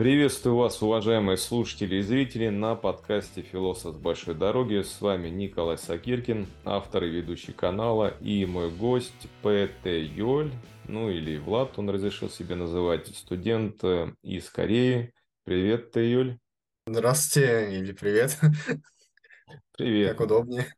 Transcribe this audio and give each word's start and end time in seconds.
Приветствую 0.00 0.56
вас, 0.56 0.80
уважаемые 0.80 1.36
слушатели 1.36 1.96
и 1.96 2.00
зрители, 2.00 2.48
на 2.48 2.74
подкасте 2.74 3.42
«Философ 3.42 3.96
с 3.96 3.98
большой 3.98 4.34
дороги». 4.34 4.80
С 4.80 4.98
вами 5.02 5.28
Николай 5.28 5.76
Сакиркин, 5.76 6.46
автор 6.64 7.04
и 7.04 7.10
ведущий 7.10 7.52
канала, 7.52 8.08
и 8.22 8.46
мой 8.46 8.70
гость 8.70 9.28
П.Т. 9.42 10.00
Йоль, 10.00 10.52
ну 10.88 11.10
или 11.10 11.36
Влад, 11.36 11.78
он 11.78 11.90
разрешил 11.90 12.30
себе 12.30 12.54
называть, 12.54 13.08
студент 13.08 13.84
э, 13.84 14.14
из 14.22 14.48
Кореи. 14.48 15.12
Привет, 15.44 15.90
Т. 15.90 16.10
Юль. 16.10 16.38
Здравствуйте 16.86 17.78
или 17.78 17.92
привет. 17.92 18.40
Привет. 19.76 20.12
Как 20.12 20.20
удобнее. 20.20 20.74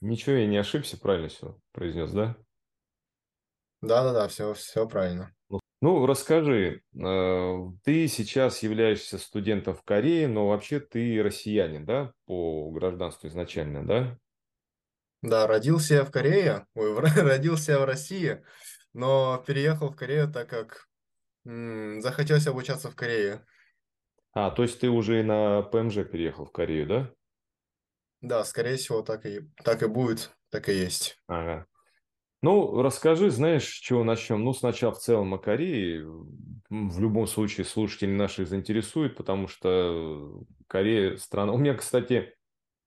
Ничего, 0.00 0.36
я 0.36 0.46
не 0.46 0.56
ошибся, 0.56 0.98
правильно 0.98 1.28
все 1.28 1.60
произнес, 1.72 2.10
да? 2.10 2.38
Да-да-да, 3.82 4.28
все, 4.28 4.54
все 4.54 4.88
правильно. 4.88 5.30
Ну, 5.82 6.06
расскажи, 6.06 6.82
э, 6.94 7.56
ты 7.82 8.06
сейчас 8.06 8.62
являешься 8.62 9.18
студентом 9.18 9.74
в 9.74 9.82
Корее, 9.82 10.28
но 10.28 10.46
вообще 10.46 10.78
ты 10.78 11.20
россиянин, 11.20 11.84
да, 11.84 12.14
по 12.24 12.70
гражданству 12.70 13.26
изначально, 13.28 13.84
да? 13.84 14.18
Да, 15.22 15.46
родился 15.46 15.94
я 15.94 16.04
в 16.04 16.10
Корее, 16.10 16.66
ой, 16.74 16.98
родился 17.20 17.72
я 17.72 17.78
в 17.80 17.84
России, 17.84 18.44
но 18.92 19.42
переехал 19.46 19.90
в 19.90 19.96
Корею, 19.96 20.30
так 20.32 20.48
как 20.48 20.88
м, 21.46 22.00
захотелось 22.02 22.46
обучаться 22.46 22.90
в 22.90 22.96
Корее. 22.96 23.46
А, 24.34 24.50
то 24.50 24.62
есть 24.62 24.78
ты 24.80 24.90
уже 24.90 25.20
и 25.20 25.22
на 25.22 25.62
ПМЖ 25.62 26.04
переехал 26.04 26.44
в 26.44 26.52
Корею, 26.52 26.86
да? 26.86 27.14
Да, 28.22 28.44
скорее 28.44 28.76
всего, 28.76 29.02
так 29.02 29.26
и, 29.26 29.40
так 29.64 29.82
и 29.82 29.86
будет, 29.86 30.34
так 30.48 30.68
и 30.68 30.72
есть. 30.74 31.18
Ага. 31.26 31.66
Ну, 32.42 32.82
расскажи, 32.82 33.30
знаешь, 33.30 33.64
с 33.64 33.80
чего 33.80 34.02
начнем? 34.02 34.42
Ну, 34.42 34.52
сначала 34.52 34.92
в 34.92 34.98
целом 34.98 35.32
о 35.32 35.38
Корее. 35.38 36.04
В 36.70 37.00
любом 37.00 37.28
случае 37.28 37.64
слушатели 37.64 38.10
наших 38.10 38.48
заинтересует, 38.48 39.16
потому 39.16 39.46
что 39.46 40.42
Корея 40.66 41.16
страна... 41.16 41.52
У 41.52 41.58
меня, 41.58 41.74
кстати, 41.74 42.34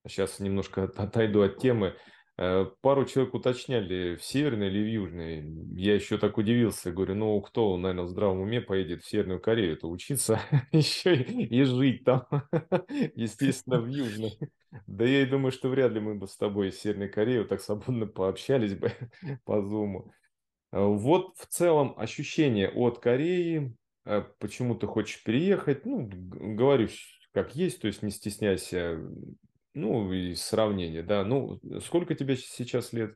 сейчас 0.06 0.40
немножко 0.42 0.84
отойду 0.84 1.42
от 1.42 1.58
темы. 1.58 1.96
Э, 2.38 2.66
пару 2.82 3.06
человек 3.06 3.34
уточняли, 3.34 4.16
в 4.16 4.24
северной 4.26 4.68
или 4.68 4.84
в 4.84 4.92
южной. 4.92 5.44
Я 5.78 5.96
еще 5.96 6.18
так 6.18 6.38
удивился. 6.38 6.92
Говорю, 6.92 7.16
ну, 7.16 7.40
кто, 7.40 7.78
наверное, 7.78 8.04
в 8.06 8.10
здравом 8.10 8.42
уме 8.42 8.60
поедет 8.60 9.04
в 9.04 9.08
Северную 9.08 9.40
Корею, 9.40 9.74
это 9.74 9.88
учиться 9.88 10.42
еще 10.74 11.16
и 11.16 11.64
жить 11.64 12.04
там. 12.04 12.28
Естественно, 13.16 13.80
в 13.80 13.88
южной. 13.88 14.38
Да 14.88 15.06
я 15.06 15.22
и 15.22 15.26
думаю, 15.26 15.52
что 15.52 15.70
вряд 15.70 15.92
ли 15.92 16.00
мы 16.00 16.16
бы 16.16 16.28
с 16.28 16.38
тобой 16.38 16.70
из 16.70 16.80
Северной 16.80 17.10
Кореи 17.10 17.40
вот 17.40 17.50
так 17.50 17.62
свободно 17.62 18.08
пообщались 18.08 18.76
бы 18.76 18.92
по 19.46 19.62
Зуму. 19.62 20.14
Э, 20.72 20.84
вот 20.84 21.38
в 21.38 21.46
целом 21.48 21.94
ощущение 21.98 22.70
от 22.70 23.00
Кореи, 23.00 23.76
э, 24.06 24.24
почему 24.40 24.76
ты 24.76 24.88
хочешь 24.88 25.24
переехать, 25.24 25.86
ну, 25.86 26.10
говорю, 26.10 26.90
как 27.34 27.56
есть, 27.56 27.82
то 27.82 27.88
есть 27.88 28.02
не 28.02 28.12
стесняйся, 28.12 29.00
ну, 29.74 30.12
и 30.14 30.36
сравнение, 30.36 31.04
да. 31.04 31.24
Ну, 31.24 31.60
сколько 31.82 32.16
тебе 32.16 32.38
сейчас 32.38 32.94
лет? 32.94 33.16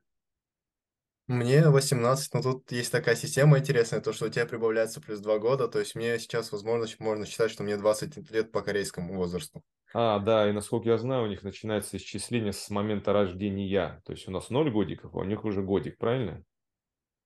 Мне 1.30 1.70
18, 1.70 2.34
но 2.34 2.42
тут 2.42 2.72
есть 2.72 2.92
такая 2.92 3.16
система 3.16 3.60
интересная, 3.60 4.02
то, 4.02 4.14
что 4.14 4.26
у 4.26 4.30
тебя 4.30 4.48
прибавляется 4.48 5.00
плюс 5.00 5.20
2 5.20 5.38
года, 5.38 5.68
то 5.68 5.78
есть 5.78 5.94
мне 5.94 6.18
сейчас, 6.18 6.52
возможно, 6.52 6.88
можно 6.98 7.28
считать, 7.28 7.52
что 7.52 7.62
мне 7.62 7.78
20 7.78 8.32
лет 8.32 8.52
по 8.52 8.64
корейскому 8.64 9.16
возрасту. 9.16 9.62
А, 9.94 10.18
да, 10.18 10.50
и 10.50 10.54
насколько 10.54 10.90
я 10.90 10.98
знаю, 10.98 11.26
у 11.26 11.28
них 11.28 11.44
начинается 11.44 11.98
исчисление 11.98 12.52
с 12.52 12.68
момента 12.72 13.14
рождения. 13.14 14.02
То 14.06 14.14
есть 14.14 14.28
у 14.28 14.32
нас 14.32 14.50
0 14.50 14.72
годиков, 14.72 15.14
а 15.14 15.20
у 15.20 15.24
них 15.24 15.46
уже 15.46 15.62
годик, 15.62 16.00
правильно? 16.00 16.44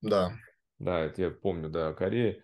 Да. 0.01 0.33
Да, 0.79 0.99
это 0.99 1.21
я 1.21 1.31
помню, 1.31 1.69
да, 1.69 1.93
Корея. 1.93 2.43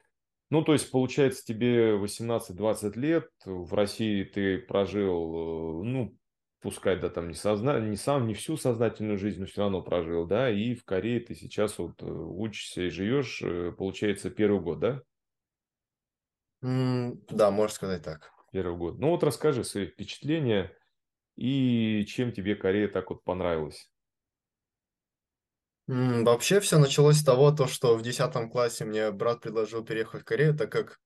Ну, 0.50 0.64
то 0.64 0.72
есть, 0.72 0.90
получается, 0.92 1.44
тебе 1.46 1.98
18-20 1.98 2.96
лет, 2.96 3.30
в 3.44 3.74
России 3.74 4.24
ты 4.24 4.60
прожил, 4.60 5.81
э, 5.81 5.84
ну, 5.84 6.18
пускай, 6.62 7.00
да, 7.00 7.09
там 7.09 7.28
не, 7.28 7.34
созна... 7.34 7.80
не 7.80 7.97
сам, 7.97 8.28
не 8.28 8.34
всю 8.34 8.58
сознательную 8.58 9.18
жизнь, 9.18 9.40
но 9.40 9.46
все 9.46 9.62
равно 9.62 9.81
прожил, 9.81 10.25
да, 10.25 10.50
и 10.50 10.75
в 10.75 10.84
Корее 10.84 11.20
ты 11.20 11.36
сейчас 11.36 11.78
вот 11.78 12.02
э, 12.02 12.06
учишься 12.06 12.84
и 12.84 12.90
живешь, 12.90 13.42
э, 13.42 13.72
получается, 13.72 14.30
первый 14.30 14.62
год, 14.62 14.80
да? 14.80 15.02
М, 16.62 17.22
да, 17.30 17.52
можно 17.52 17.74
сказать 17.74 18.03
так. 18.03 18.31
Первый 18.52 18.78
год. 18.78 19.00
Ну, 19.00 19.09
вот 19.09 19.24
расскажи 19.24 19.64
свои 19.64 19.86
впечатления 19.86 20.75
и 21.36 22.06
чем 22.06 22.31
тебе 22.31 22.56
Корея 22.56 22.88
так 22.88 23.09
вот 23.09 23.24
понравилась. 23.24 23.90
Вообще 25.88 26.59
все 26.59 26.78
началось 26.78 27.18
с 27.18 27.24
того, 27.24 27.52
то, 27.52 27.66
что 27.66 27.96
в 27.96 28.03
10 28.03 28.52
классе 28.52 28.86
мне 28.86 29.12
брат 29.12 29.42
предложил 29.42 29.84
переехать 29.84 30.22
в 30.22 30.25
Корею, 30.25 30.56
так 30.56 30.72
как 30.72 31.00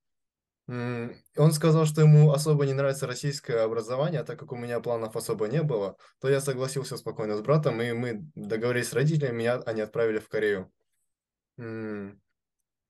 он 0.68 1.52
сказал, 1.52 1.86
что 1.86 2.02
ему 2.02 2.32
особо 2.32 2.66
не 2.66 2.74
нравится 2.74 3.06
российское 3.06 3.60
образование, 3.64 4.22
а 4.22 4.24
так 4.24 4.40
как 4.40 4.52
у 4.52 4.56
меня 4.56 4.80
планов 4.80 5.16
особо 5.16 5.48
не 5.48 5.62
было, 5.62 5.98
то 6.22 6.30
я 6.30 6.40
согласился 6.40 6.96
спокойно 6.96 7.36
с 7.36 7.42
братом, 7.42 7.82
и 7.82 7.92
мы 7.92 8.26
договорились 8.36 8.90
с 8.90 8.94
родителями, 8.94 9.38
меня 9.38 9.60
они 9.66 9.82
отправили 9.82 10.20
в 10.20 10.30
Корею. 10.30 10.72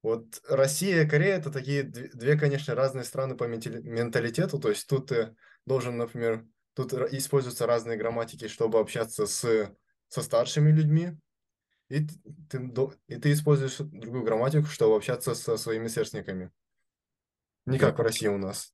Вот 0.03 0.41
Россия 0.49 1.03
и 1.03 1.09
Корея 1.09 1.37
это 1.37 1.49
такие 1.49 1.83
две, 1.83 2.37
конечно, 2.37 2.75
разные 2.75 3.05
страны 3.05 3.35
по 3.35 3.45
ментали- 3.45 3.81
менталитету, 3.81 4.59
то 4.59 4.69
есть 4.69 4.87
тут 4.87 5.09
ты 5.09 5.35
должен, 5.65 5.97
например, 5.97 6.45
тут 6.73 6.93
используются 6.93 7.65
разные 7.65 7.97
грамматики, 7.97 8.49
чтобы 8.49 8.79
общаться 8.79 9.25
с, 9.25 9.71
со 10.09 10.21
старшими 10.21 10.71
людьми, 10.71 11.17
и 11.87 12.05
ты, 12.49 12.71
и 13.07 13.15
ты 13.15 13.31
используешь 13.31 13.77
другую 13.77 14.23
грамматику, 14.23 14.65
чтобы 14.67 14.95
общаться 14.95 15.35
со 15.35 15.57
своими 15.57 15.87
сверстниками. 15.87 16.51
Не 17.65 17.79
как 17.79 17.97
в 17.97 18.01
России 18.01 18.27
у 18.27 18.37
нас. 18.37 18.73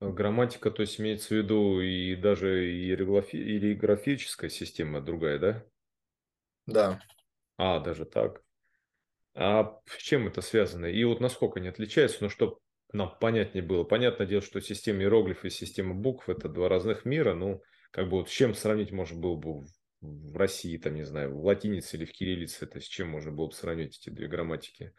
грамматика, 0.00 0.70
то 0.70 0.82
есть 0.82 1.00
имеется 1.00 1.28
в 1.28 1.38
виду 1.38 1.80
и 1.80 2.14
даже 2.16 2.70
иероглифи- 2.70 3.36
иероглифическая 3.36 4.50
система 4.50 5.00
другая, 5.00 5.38
да? 5.38 5.64
Да. 6.66 7.00
А, 7.56 7.80
даже 7.80 8.04
так. 8.04 8.42
А 9.34 9.80
с 9.86 9.98
чем 9.98 10.28
это 10.28 10.40
связано? 10.40 10.86
И 10.86 11.04
вот 11.04 11.20
насколько 11.20 11.60
они 11.60 11.68
отличаются, 11.68 12.18
ну, 12.22 12.28
чтобы 12.28 12.58
нам 12.92 13.16
понятнее 13.20 13.62
было. 13.62 13.84
Понятное 13.84 14.26
дело, 14.26 14.42
что 14.42 14.60
система 14.60 15.02
иероглифов 15.02 15.44
и 15.46 15.50
система 15.50 15.94
букв– 15.94 16.28
это 16.28 16.48
два 16.48 16.68
разных 16.68 17.04
мира. 17.04 17.34
Ну, 17.34 17.62
как 17.90 18.08
бы 18.08 18.18
вот 18.18 18.28
с 18.28 18.32
чем 18.32 18.54
сравнить 18.54 18.92
можно 18.92 19.20
было 19.20 19.36
бы 19.36 19.66
в, 20.00 20.36
России, 20.36 20.76
там, 20.78 20.94
не 20.94 21.04
знаю, 21.04 21.36
в 21.36 21.44
латинице 21.44 21.96
или 21.96 22.04
в 22.04 22.12
кириллице, 22.12 22.64
это 22.64 22.80
с 22.80 22.84
чем 22.84 23.08
можно 23.08 23.32
было 23.32 23.46
бы 23.48 23.52
сравнить 23.52 23.98
эти 23.98 24.10
две 24.10 24.28
грамматики? 24.28 24.94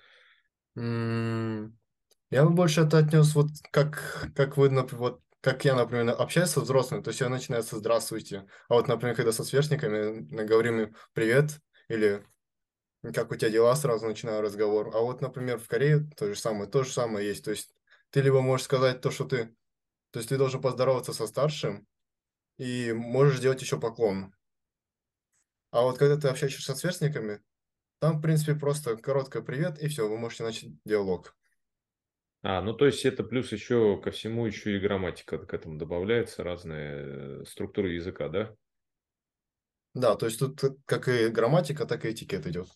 Я 2.29 2.43
бы 2.43 2.49
больше 2.51 2.81
это 2.81 2.97
отнес 2.97 3.35
вот 3.35 3.47
как, 3.71 4.31
как 4.35 4.57
вы, 4.57 4.69
например, 4.69 5.01
вот 5.01 5.21
как 5.41 5.63
я, 5.63 5.75
например, 5.75 6.13
общаюсь 6.17 6.49
со 6.49 6.59
взрослыми, 6.59 7.01
то 7.01 7.09
есть 7.09 7.21
я 7.21 7.29
начинаю 7.29 7.63
со 7.63 7.77
«здравствуйте», 7.77 8.47
а 8.67 8.73
вот, 8.73 8.87
например, 8.89 9.15
когда 9.15 9.31
со 9.31 9.45
сверстниками 9.45 10.27
говорим 10.45 10.79
им 10.81 10.95
«привет» 11.13 11.61
или 11.87 12.25
как 13.13 13.31
у 13.31 13.35
тебя 13.35 13.51
дела, 13.51 13.75
сразу 13.75 14.07
начинаю 14.07 14.41
разговор. 14.41 14.91
А 14.93 14.99
вот, 14.99 15.21
например, 15.21 15.59
в 15.59 15.67
Корее 15.67 16.09
то 16.17 16.27
же 16.27 16.35
самое, 16.39 16.69
то 16.69 16.83
же 16.83 16.91
самое 16.91 17.27
есть. 17.27 17.45
То 17.45 17.51
есть 17.51 17.71
ты 18.09 18.21
либо 18.21 18.41
можешь 18.41 18.65
сказать 18.65 19.01
то, 19.01 19.11
что 19.11 19.25
ты... 19.25 19.55
То 20.11 20.19
есть 20.19 20.29
ты 20.29 20.37
должен 20.37 20.61
поздороваться 20.61 21.13
со 21.13 21.27
старшим 21.27 21.87
и 22.57 22.91
можешь 22.93 23.37
сделать 23.37 23.61
еще 23.61 23.79
поклон. 23.79 24.33
А 25.71 25.83
вот 25.83 25.97
когда 25.97 26.17
ты 26.17 26.27
общаешься 26.27 26.61
со 26.61 26.75
сверстниками, 26.75 27.41
там, 27.99 28.17
в 28.17 28.21
принципе, 28.21 28.55
просто 28.55 28.97
короткое 28.97 29.43
«привет» 29.43 29.79
и 29.79 29.87
все, 29.87 30.09
вы 30.09 30.17
можете 30.17 30.43
начать 30.43 30.71
диалог. 30.83 31.36
А, 32.43 32.61
ну 32.61 32.73
то 32.73 32.85
есть 32.85 33.05
это 33.05 33.23
плюс 33.23 33.51
еще 33.51 33.99
ко 34.01 34.11
всему 34.11 34.45
еще 34.45 34.75
и 34.75 34.79
грамматика 34.79 35.37
к 35.39 35.53
этому 35.53 35.77
добавляется, 35.77 36.43
разные 36.43 37.41
э, 37.41 37.45
структуры 37.45 37.93
языка, 37.93 38.29
да? 38.29 38.55
Да, 39.93 40.15
то 40.15 40.27
есть 40.27 40.39
тут 40.39 40.61
как 40.85 41.09
и 41.09 41.27
грамматика, 41.27 41.85
так 41.85 42.05
и 42.05 42.11
этикет 42.11 42.47
идет. 42.47 42.69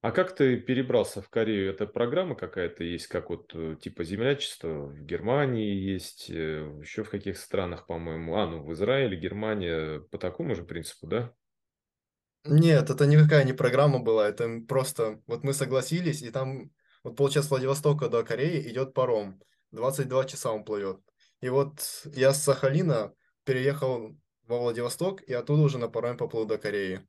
А 0.00 0.10
как 0.10 0.34
ты 0.34 0.56
перебрался 0.60 1.22
в 1.22 1.28
Корею? 1.28 1.70
Это 1.70 1.86
программа 1.86 2.34
какая-то 2.34 2.82
есть, 2.82 3.06
как 3.06 3.30
вот 3.30 3.52
э, 3.54 3.76
типа 3.80 4.02
землячество 4.02 4.86
в 4.86 5.00
Германии 5.04 5.74
есть, 5.76 6.28
э, 6.28 6.80
еще 6.80 7.04
в 7.04 7.10
каких 7.10 7.38
странах, 7.38 7.86
по-моему. 7.86 8.34
А, 8.36 8.46
ну 8.48 8.64
в 8.64 8.72
Израиле, 8.72 9.16
Германия, 9.16 10.00
по 10.00 10.18
такому 10.18 10.56
же 10.56 10.64
принципу, 10.64 11.06
да? 11.06 11.34
Нет, 12.44 12.90
это 12.90 13.06
никакая 13.06 13.44
не 13.44 13.52
программа 13.52 14.00
была, 14.00 14.28
это 14.28 14.60
просто 14.66 15.22
вот 15.26 15.44
мы 15.44 15.52
согласились, 15.52 16.22
и 16.22 16.30
там, 16.30 16.72
вот 17.04 17.16
получается, 17.16 17.48
с 17.48 17.50
Владивостока 17.50 18.08
до 18.08 18.22
Кореи 18.22 18.68
идет 18.70 18.94
паром, 18.94 19.40
22 19.72 20.24
часа 20.26 20.52
он 20.52 20.64
плывет. 20.64 21.00
И 21.40 21.48
вот 21.48 22.06
я 22.14 22.32
с 22.32 22.42
Сахалина 22.42 23.14
переехал 23.44 24.16
во 24.46 24.58
Владивосток, 24.58 25.22
и 25.22 25.32
оттуда 25.32 25.62
уже 25.62 25.78
на 25.78 25.88
пароме 25.88 26.16
поплыл 26.16 26.44
до 26.44 26.58
Кореи. 26.58 27.06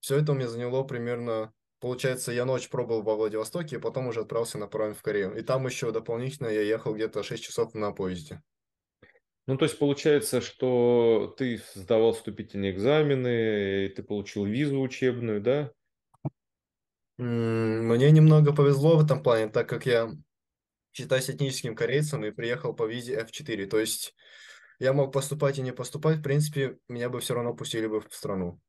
Все 0.00 0.18
это 0.18 0.32
у 0.32 0.34
меня 0.34 0.48
заняло 0.48 0.82
примерно, 0.84 1.52
получается, 1.80 2.32
я 2.32 2.44
ночь 2.44 2.68
пробыл 2.68 3.02
во 3.02 3.14
Владивостоке, 3.14 3.76
и 3.76 3.78
потом 3.78 4.08
уже 4.08 4.20
отправился 4.20 4.58
на 4.58 4.66
пароме 4.66 4.94
в 4.94 5.02
Корею. 5.02 5.34
И 5.36 5.42
там 5.42 5.66
еще 5.66 5.92
дополнительно 5.92 6.48
я 6.48 6.62
ехал 6.62 6.94
где-то 6.94 7.22
6 7.22 7.42
часов 7.42 7.74
на 7.74 7.92
поезде. 7.92 8.42
Ну, 9.46 9.56
то 9.56 9.64
есть 9.64 9.78
получается, 9.78 10.40
что 10.40 11.34
ты 11.36 11.60
сдавал 11.74 12.12
вступительные 12.12 12.72
экзамены, 12.72 13.88
ты 13.88 14.02
получил 14.02 14.44
визу 14.44 14.80
учебную, 14.80 15.40
да? 15.40 15.72
Мне 17.18 18.10
немного 18.10 18.54
повезло 18.54 18.96
в 18.96 19.04
этом 19.04 19.22
плане, 19.22 19.48
так 19.48 19.68
как 19.68 19.86
я 19.86 20.10
считаюсь 20.92 21.30
этническим 21.30 21.74
корейцем 21.74 22.24
и 22.24 22.30
приехал 22.30 22.74
по 22.74 22.86
визе 22.86 23.20
F4. 23.20 23.66
То 23.66 23.78
есть 23.78 24.14
я 24.78 24.92
мог 24.92 25.12
поступать 25.12 25.58
и 25.58 25.62
не 25.62 25.72
поступать, 25.72 26.18
в 26.18 26.22
принципе, 26.22 26.78
меня 26.88 27.08
бы 27.08 27.20
все 27.20 27.34
равно 27.34 27.54
пустили 27.54 27.86
бы 27.86 28.00
в 28.00 28.14
страну. 28.14 28.60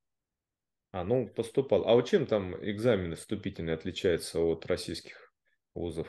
А, 0.92 1.04
ну, 1.04 1.28
поступал. 1.28 1.88
А 1.88 1.96
вот 1.96 2.08
чем 2.08 2.28
там 2.28 2.56
экзамены 2.64 3.16
вступительные 3.16 3.76
отличаются 3.76 4.40
от 4.40 4.66
российских 4.68 5.34
вузов? 5.74 6.08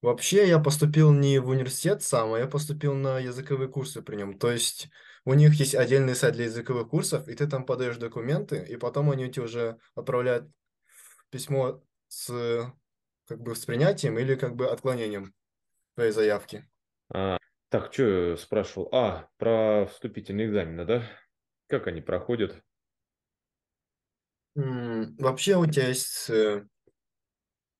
Вообще 0.00 0.46
я 0.46 0.60
поступил 0.60 1.12
не 1.12 1.40
в 1.40 1.48
университет 1.48 2.02
сам, 2.02 2.32
а 2.32 2.38
я 2.38 2.46
поступил 2.46 2.94
на 2.94 3.18
языковые 3.18 3.68
курсы 3.68 4.02
при 4.02 4.14
нем. 4.14 4.38
То 4.38 4.52
есть 4.52 4.88
у 5.28 5.34
них 5.34 5.54
есть 5.56 5.74
отдельный 5.74 6.14
сайт 6.14 6.34
для 6.36 6.44
языковых 6.46 6.88
курсов, 6.88 7.28
и 7.28 7.34
ты 7.34 7.46
там 7.46 7.66
подаешь 7.66 7.98
документы, 7.98 8.64
и 8.66 8.76
потом 8.76 9.10
они 9.10 9.30
тебе 9.30 9.44
уже 9.44 9.78
отправляют 9.94 10.50
письмо 11.30 11.82
с 12.08 12.72
как 13.26 13.40
бы 13.42 13.54
с 13.54 13.66
принятием 13.66 14.18
или 14.18 14.36
как 14.36 14.56
бы 14.56 14.68
отклонением 14.70 15.34
твоей 15.94 16.12
заявки. 16.12 16.68
А, 17.12 17.36
так, 17.68 17.92
что 17.92 18.36
спрашивал? 18.38 18.88
А, 18.92 19.28
про 19.36 19.86
вступительные 19.86 20.46
экзамены, 20.48 20.86
да? 20.86 21.02
Как 21.66 21.86
они 21.86 22.00
проходят? 22.00 22.62
М, 24.56 25.16
Вообще 25.18 25.56
у 25.56 25.66
тебя 25.66 25.88
есть, 25.88 26.28
э, 26.30 26.66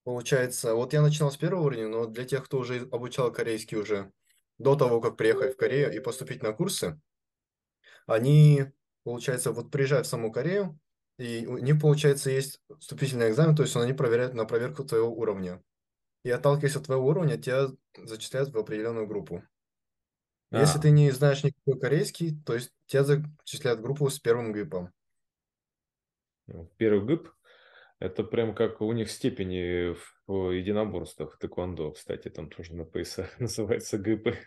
получается, 0.04 0.74
вот 0.74 0.92
я 0.92 1.02
начинал 1.02 1.30
с 1.30 1.36
первого 1.36 1.64
уровня, 1.64 1.88
но 1.88 2.06
для 2.06 2.24
тех, 2.24 2.44
кто 2.44 2.58
уже 2.58 2.88
обучал 2.90 3.32
корейский 3.32 3.76
уже 3.78 4.12
до 4.58 4.74
того, 4.76 5.00
как 5.00 5.16
приехать 5.16 5.54
в 5.54 5.56
Корею 5.56 5.92
и 5.94 6.00
поступить 6.00 6.42
на 6.42 6.52
курсы, 6.52 7.00
они, 8.08 8.66
получается, 9.04 9.52
вот 9.52 9.70
приезжают 9.70 10.06
в 10.08 10.10
саму 10.10 10.32
Корею, 10.32 10.80
и 11.18 11.46
у 11.46 11.58
них, 11.58 11.80
получается, 11.80 12.30
есть 12.30 12.60
вступительный 12.80 13.30
экзамен, 13.30 13.56
то 13.56 13.62
есть 13.62 13.76
они 13.76 13.92
проверяют 13.94 14.34
на 14.34 14.46
проверку 14.46 14.84
твоего 14.84 15.10
уровня. 15.14 15.62
И 16.24 16.30
отталкиваясь 16.30 16.76
от 16.76 16.86
твоего 16.86 17.06
уровня, 17.06 17.38
тебя 17.38 17.68
зачисляют 17.96 18.50
в 18.50 18.58
определенную 18.58 19.06
группу. 19.08 19.44
Если 20.52 20.78
А, 20.78 20.78
ты 20.78 20.90
не 20.90 21.10
знаешь 21.10 21.42
никакой 21.42 21.80
корейский, 21.80 22.38
то 22.44 22.52
есть 22.54 22.72
тебя 22.86 23.02
зачисляют 23.04 23.80
в 23.80 23.82
группу 23.82 24.10
с 24.10 24.18
первым 24.20 24.52
ГИПом. 24.52 24.92
первый 26.76 27.06
ГИП, 27.06 27.28
это 28.00 28.24
прям 28.24 28.54
как 28.54 28.80
у 28.80 28.92
них 28.92 29.10
степени 29.10 29.94
в 30.26 30.52
единоборствах, 30.52 31.34
в 31.34 31.38
тэквондо, 31.38 31.92
кстати, 31.92 32.28
там 32.30 32.50
тоже 32.50 32.74
на 32.74 32.84
поясах 32.84 33.38
называется 33.40 33.98
ГИПы. 33.98 34.38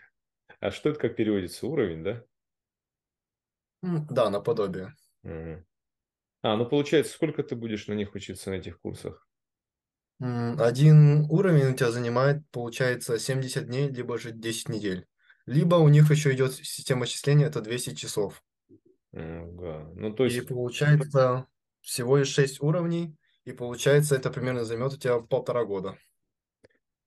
А 0.60 0.70
что 0.70 0.90
это 0.90 1.00
как 1.00 1.16
переводится? 1.16 1.66
Уровень, 1.66 2.04
да? 2.04 2.24
Да, 3.82 4.28
наподобие. 4.30 4.94
Мгм. 5.24 5.66
А, 6.42 6.56
ну 6.56 6.66
получается, 6.68 7.12
сколько 7.14 7.42
ты 7.44 7.56
будешь 7.56 7.86
на 7.88 7.94
них 7.94 8.14
учиться 8.14 8.50
на 8.50 8.54
этих 8.56 8.80
курсах? 8.80 9.28
Один 10.20 11.26
уровень 11.30 11.72
у 11.72 11.76
тебя 11.76 11.90
занимает, 11.90 12.48
получается, 12.50 13.18
70 13.18 13.66
дней, 13.66 13.90
либо 13.90 14.16
же 14.18 14.30
10 14.32 14.68
недель. 14.70 15.06
Либо 15.44 15.74
у 15.74 15.88
них 15.88 16.10
еще 16.10 16.32
идет 16.32 16.54
система 16.54 17.06
числения, 17.06 17.44
это 17.46 17.60
200 17.60 17.94
часов. 17.94 18.42
Да. 19.12 19.90
Ну, 19.94 20.12
то 20.14 20.24
И 20.24 20.40
есть 20.40 20.48
получается 20.48 21.46
всего 21.80 22.16
лишь 22.16 22.28
6 22.28 22.60
уровней, 22.60 23.16
и 23.44 23.52
получается 23.52 24.16
это 24.16 24.30
примерно 24.30 24.64
займет 24.64 24.92
у 24.94 24.96
тебя 24.96 25.20
полтора 25.20 25.64
года. 25.64 25.96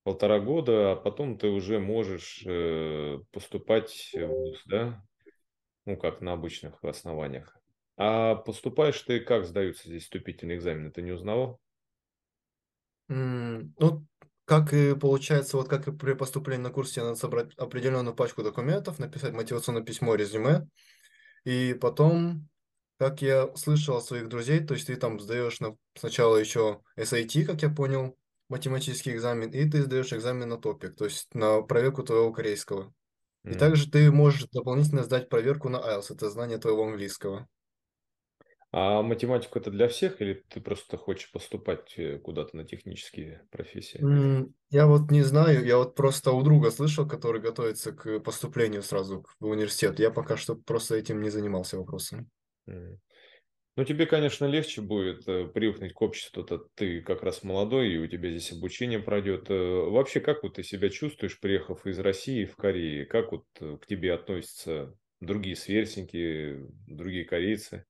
полтора 0.04 0.40
года, 0.40 0.92
а 0.94 0.96
потом 0.96 1.38
ты 1.38 1.48
уже 1.48 1.80
можешь 1.80 2.44
э, 2.46 3.20
поступать 3.32 4.12
в 4.14 4.28
ВУЗ, 4.28 4.64
да? 4.68 5.04
Ну, 5.86 5.98
как 5.98 6.22
на 6.22 6.34
обычных 6.34 6.84
основаниях. 6.84 7.58
А 7.98 8.36
поступаешь 8.36 9.02
ты 9.02 9.20
как 9.20 9.46
сдаются 9.46 9.88
здесь 9.88 10.04
вступительные 10.04 10.58
экзамены? 10.58 10.92
Ты 10.92 11.02
не 11.02 11.12
узнавал? 11.12 11.60
М, 13.10 13.74
Ну, 13.80 14.06
как 14.46 14.74
и 14.74 14.96
получается, 14.96 15.58
вот 15.58 15.68
как 15.70 15.88
и 15.88 15.92
при 15.92 16.14
поступлении 16.14 16.64
на 16.64 16.70
курс, 16.72 16.92
тебе 16.92 17.06
надо 17.06 17.16
собрать 17.18 17.54
определенную 17.56 18.16
пачку 18.16 18.44
документов, 18.44 19.00
написать 19.00 19.34
мотивационное 19.34 19.84
письмо, 19.84 20.16
резюме, 20.16 20.68
и 21.46 21.76
потом, 21.76 22.50
как 23.00 23.22
я 23.24 23.56
слышал 23.56 23.98
от 23.98 24.06
своих 24.06 24.30
друзей, 24.30 24.62
то 24.66 24.76
есть 24.76 24.88
ты 24.88 24.98
там 24.98 25.20
сдаешь 25.20 25.60
на, 25.62 25.78
сначала 25.98 26.38
еще 26.38 26.82
SAT, 26.98 27.46
как 27.46 27.62
я 27.64 27.70
понял, 27.70 28.18
математический 28.50 29.14
экзамен, 29.14 29.52
и 29.52 29.70
ты 29.70 29.84
сдаешь 29.84 30.14
экзамен 30.14 30.50
на 30.50 30.58
топик, 30.60 30.96
то 30.98 31.06
есть 31.06 31.34
на 31.36 31.62
проверку 31.64 32.04
твоего 32.04 32.34
корейского. 32.34 32.94
И 33.48 33.56
М. 33.56 33.56
также 33.56 33.90
ты 33.90 34.12
можешь 34.12 34.48
дополнительно 34.52 35.04
сдать 35.04 35.30
проверку 35.30 35.70
на 35.70 35.78
IELTS, 35.78 36.12
это 36.12 36.30
знание 36.30 36.58
твоего 36.60 36.86
английского. 36.86 37.48
А 38.72 39.02
математику 39.02 39.58
это 39.58 39.72
для 39.72 39.88
всех 39.88 40.22
или 40.22 40.46
ты 40.50 40.62
просто 40.62 40.98
хочешь 40.98 41.32
поступать 41.32 41.98
э, 41.98 42.20
куда-то 42.20 42.56
на 42.56 42.64
технические 42.64 43.48
профессии? 43.50 44.02
М, 44.02 44.54
Я 44.70 44.88
вот 44.88 45.12
не 45.12 45.24
знаю, 45.24 45.66
я 45.66 45.78
вот 45.78 45.96
просто 45.96 46.32
у 46.32 46.42
друга 46.44 46.72
слышал, 46.72 47.08
который 47.08 47.42
готовится 47.42 47.94
к 47.94 48.20
поступлению 48.20 48.84
сразу 48.84 49.26
в 49.40 49.46
университет. 49.48 50.00
Я 50.00 50.12
пока 50.12 50.36
что 50.38 50.56
просто 50.56 50.96
этим 50.96 51.22
не 51.22 51.30
занимался 51.30 51.78
вопросом. 51.78 52.30
М. 52.68 53.00
Ну, 53.78 53.84
тебе, 53.84 54.06
конечно, 54.06 54.46
легче 54.46 54.82
будет 54.82 55.28
э, 55.28 55.48
привыкнуть 55.48 55.92
к 55.94 56.02
обществу, 56.02 56.44
то 56.44 56.58
ты 56.76 57.02
как 57.02 57.24
раз 57.24 57.44
молодой, 57.44 57.90
и 57.92 57.98
у 57.98 58.08
тебя 58.08 58.30
здесь 58.30 58.54
обучение 58.54 59.00
пройдет. 59.00 59.50
Э, 59.50 59.54
Вообще, 59.90 60.22
как 60.22 60.44
вот 60.44 60.54
ты 60.56 60.64
себя 60.64 60.90
чувствуешь, 60.90 61.40
приехав 61.42 61.86
из 61.86 62.00
России 62.00 62.46
в 62.46 62.56
Корею? 62.56 63.08
Как 63.10 63.34
вот 63.34 63.46
э, 63.60 63.78
к 63.82 63.86
тебе 63.86 64.14
относятся 64.14 64.98
другие 65.20 65.58
сверстники, 65.58 66.58
другие 66.88 67.26
корейцы? 67.26 67.86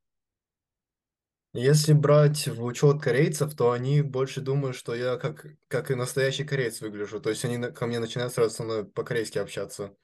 Если 1.54 1.94
брать 1.94 2.48
в 2.50 2.64
учет 2.66 3.02
корейцев, 3.02 3.56
то 3.56 3.72
они 3.72 4.02
больше 4.02 4.42
думают, 4.42 4.76
что 4.76 4.94
я 4.94 5.16
как, 5.16 5.46
как 5.70 5.90
и 5.90 5.96
настоящий 5.96 6.44
кореец 6.44 6.82
выгляжу. 6.82 7.22
То 7.22 7.30
есть 7.30 7.46
они 7.46 7.58
на- 7.58 7.72
ко 7.72 7.86
мне 7.88 8.00
начинают 8.00 8.34
сразу 8.34 8.54
со 8.54 8.64
мной 8.64 8.86
по-корейски 8.86 9.38
общаться. 9.38 9.96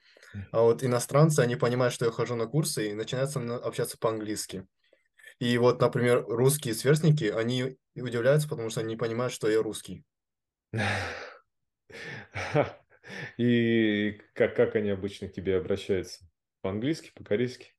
А 0.52 0.62
вот 0.62 0.84
иностранцы, 0.84 1.42
они 1.42 1.56
понимают, 1.58 1.94
что 1.94 2.06
я 2.06 2.12
хожу 2.12 2.36
на 2.36 2.48
курсы 2.48 2.90
и 2.92 2.94
начинают 2.94 3.32
со 3.32 3.40
мной 3.40 3.58
общаться 3.60 3.98
по-английски. 4.00 4.68
И 5.42 5.58
вот, 5.58 5.82
например, 5.82 6.24
русские 6.28 6.76
сверстники, 6.76 7.24
они 7.24 7.78
удивляются, 7.96 8.48
потому 8.48 8.70
что 8.70 8.82
они 8.82 8.90
не 8.90 8.96
понимают, 8.96 9.34
что 9.34 9.50
я 9.50 9.64
русский. 9.64 10.04
И 13.40 14.20
как, 14.36 14.56
как 14.56 14.76
они 14.76 14.92
обычно 14.92 15.30
к 15.30 15.34
тебе 15.34 15.58
обращаются? 15.58 16.26
По-английски, 16.62 17.12
по-корейски? 17.16 17.74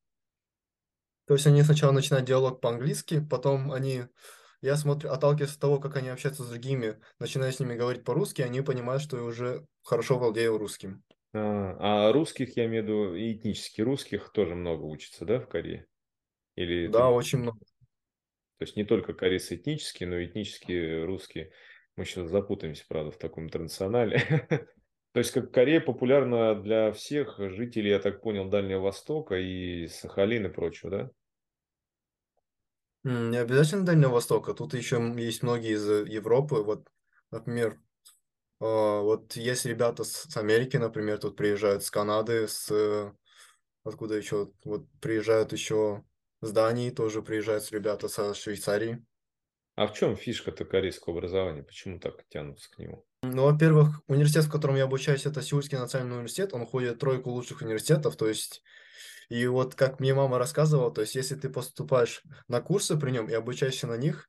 То 1.28 1.34
есть 1.34 1.46
они 1.46 1.62
сначала 1.62 1.92
начинают 1.92 2.26
диалог 2.26 2.60
по-английски, 2.60 3.24
потом 3.30 3.70
они, 3.70 4.06
я 4.60 4.74
смотрю, 4.74 5.12
отталкиваясь 5.12 5.54
от 5.54 5.60
того, 5.60 5.78
как 5.78 5.94
они 5.94 6.08
общаются 6.08 6.42
с 6.42 6.48
другими, 6.48 6.96
начинаю 7.20 7.52
с 7.52 7.60
ними 7.60 7.76
говорить 7.76 8.02
по-русски, 8.02 8.42
они 8.42 8.60
понимают, 8.62 9.04
что 9.04 9.18
я 9.18 9.22
уже 9.22 9.68
хорошо 9.84 10.18
владею 10.18 10.58
русским. 10.58 11.04
А, 11.32 12.08
а 12.08 12.12
русских, 12.12 12.56
я 12.56 12.66
имею 12.66 12.82
в 12.82 12.86
виду, 12.86 13.14
и 13.14 13.34
этнически 13.34 13.82
русских 13.82 14.32
тоже 14.32 14.56
много 14.56 14.82
учатся, 14.82 15.24
да, 15.24 15.38
в 15.38 15.48
Корее? 15.48 15.86
Или 16.56 16.86
Да, 16.86 17.08
ты 17.08 17.14
очень 17.14 17.38
много. 17.38 17.58
То 18.58 18.64
есть 18.64 18.76
не 18.76 18.84
только 18.84 19.12
корейцы 19.12 19.56
этнические, 19.56 20.08
но 20.08 20.18
и 20.18 20.26
этнические 20.26 21.04
русские. 21.04 21.50
Мы 21.96 22.04
сейчас 22.04 22.30
запутаемся, 22.30 22.84
правда, 22.88 23.10
в 23.10 23.18
таком 23.18 23.44
интернационале. 23.44 24.18
То 25.12 25.18
есть 25.18 25.32
как 25.32 25.50
Корея 25.52 25.80
популярна 25.80 26.54
для 26.54 26.92
всех 26.92 27.38
жителей, 27.38 27.90
я 27.90 27.98
так 27.98 28.22
понял, 28.22 28.48
Дальнего 28.48 28.80
Востока 28.80 29.34
и 29.34 29.86
Сахалин 29.88 30.46
и 30.46 30.48
прочего, 30.48 30.90
да? 30.90 31.10
Не 33.04 33.36
обязательно 33.36 33.84
Дальнего 33.84 34.12
Востока, 34.12 34.54
тут 34.54 34.74
еще 34.74 35.12
есть 35.16 35.42
многие 35.42 35.72
из 35.72 35.86
э, 35.88 36.04
Европы, 36.08 36.62
вот, 36.62 36.88
например, 37.32 37.80
а, 38.60 39.00
вот 39.00 39.34
есть 39.34 39.66
ребята 39.66 40.04
с 40.04 40.30
с 40.30 40.36
Америки, 40.36 40.76
например, 40.76 41.18
тут 41.18 41.36
приезжают 41.36 41.82
с 41.82 41.90
Канады, 41.90 42.46
с, 42.46 42.70
э, 42.70 43.12
откуда 43.82 44.14
еще, 44.14 44.52
вот 44.64 44.86
приезжают 45.00 45.52
еще 45.52 46.04
с 46.42 46.52
Дании, 46.52 46.90
тоже 46.90 47.22
приезжают 47.22 47.70
ребята 47.70 48.08
со 48.08 48.34
Швейцарии. 48.34 49.02
А 49.74 49.86
в 49.86 49.94
чем 49.94 50.16
фишка-то 50.16 50.66
корейского 50.66 51.16
образования? 51.16 51.62
Почему 51.62 51.98
так 51.98 52.24
тянутся 52.28 52.70
к 52.70 52.78
нему? 52.78 53.06
Ну, 53.22 53.44
во-первых, 53.44 54.02
университет, 54.06 54.44
в 54.44 54.50
котором 54.50 54.76
я 54.76 54.84
обучаюсь, 54.84 55.24
это 55.24 55.40
Сеульский 55.40 55.78
национальный 55.78 56.16
университет, 56.16 56.52
он 56.52 56.66
входит 56.66 56.96
в 56.96 56.98
тройку 56.98 57.30
лучших 57.30 57.62
университетов, 57.62 58.16
то 58.16 58.28
есть, 58.28 58.62
и 59.30 59.46
вот 59.46 59.74
как 59.74 60.00
мне 60.00 60.12
мама 60.12 60.38
рассказывала, 60.38 60.92
то 60.92 61.00
есть, 61.00 61.14
если 61.14 61.36
ты 61.36 61.48
поступаешь 61.48 62.22
на 62.48 62.60
курсы 62.60 62.98
при 62.98 63.12
нем 63.12 63.28
и 63.30 63.32
обучаешься 63.32 63.86
на 63.86 63.96
них, 63.96 64.28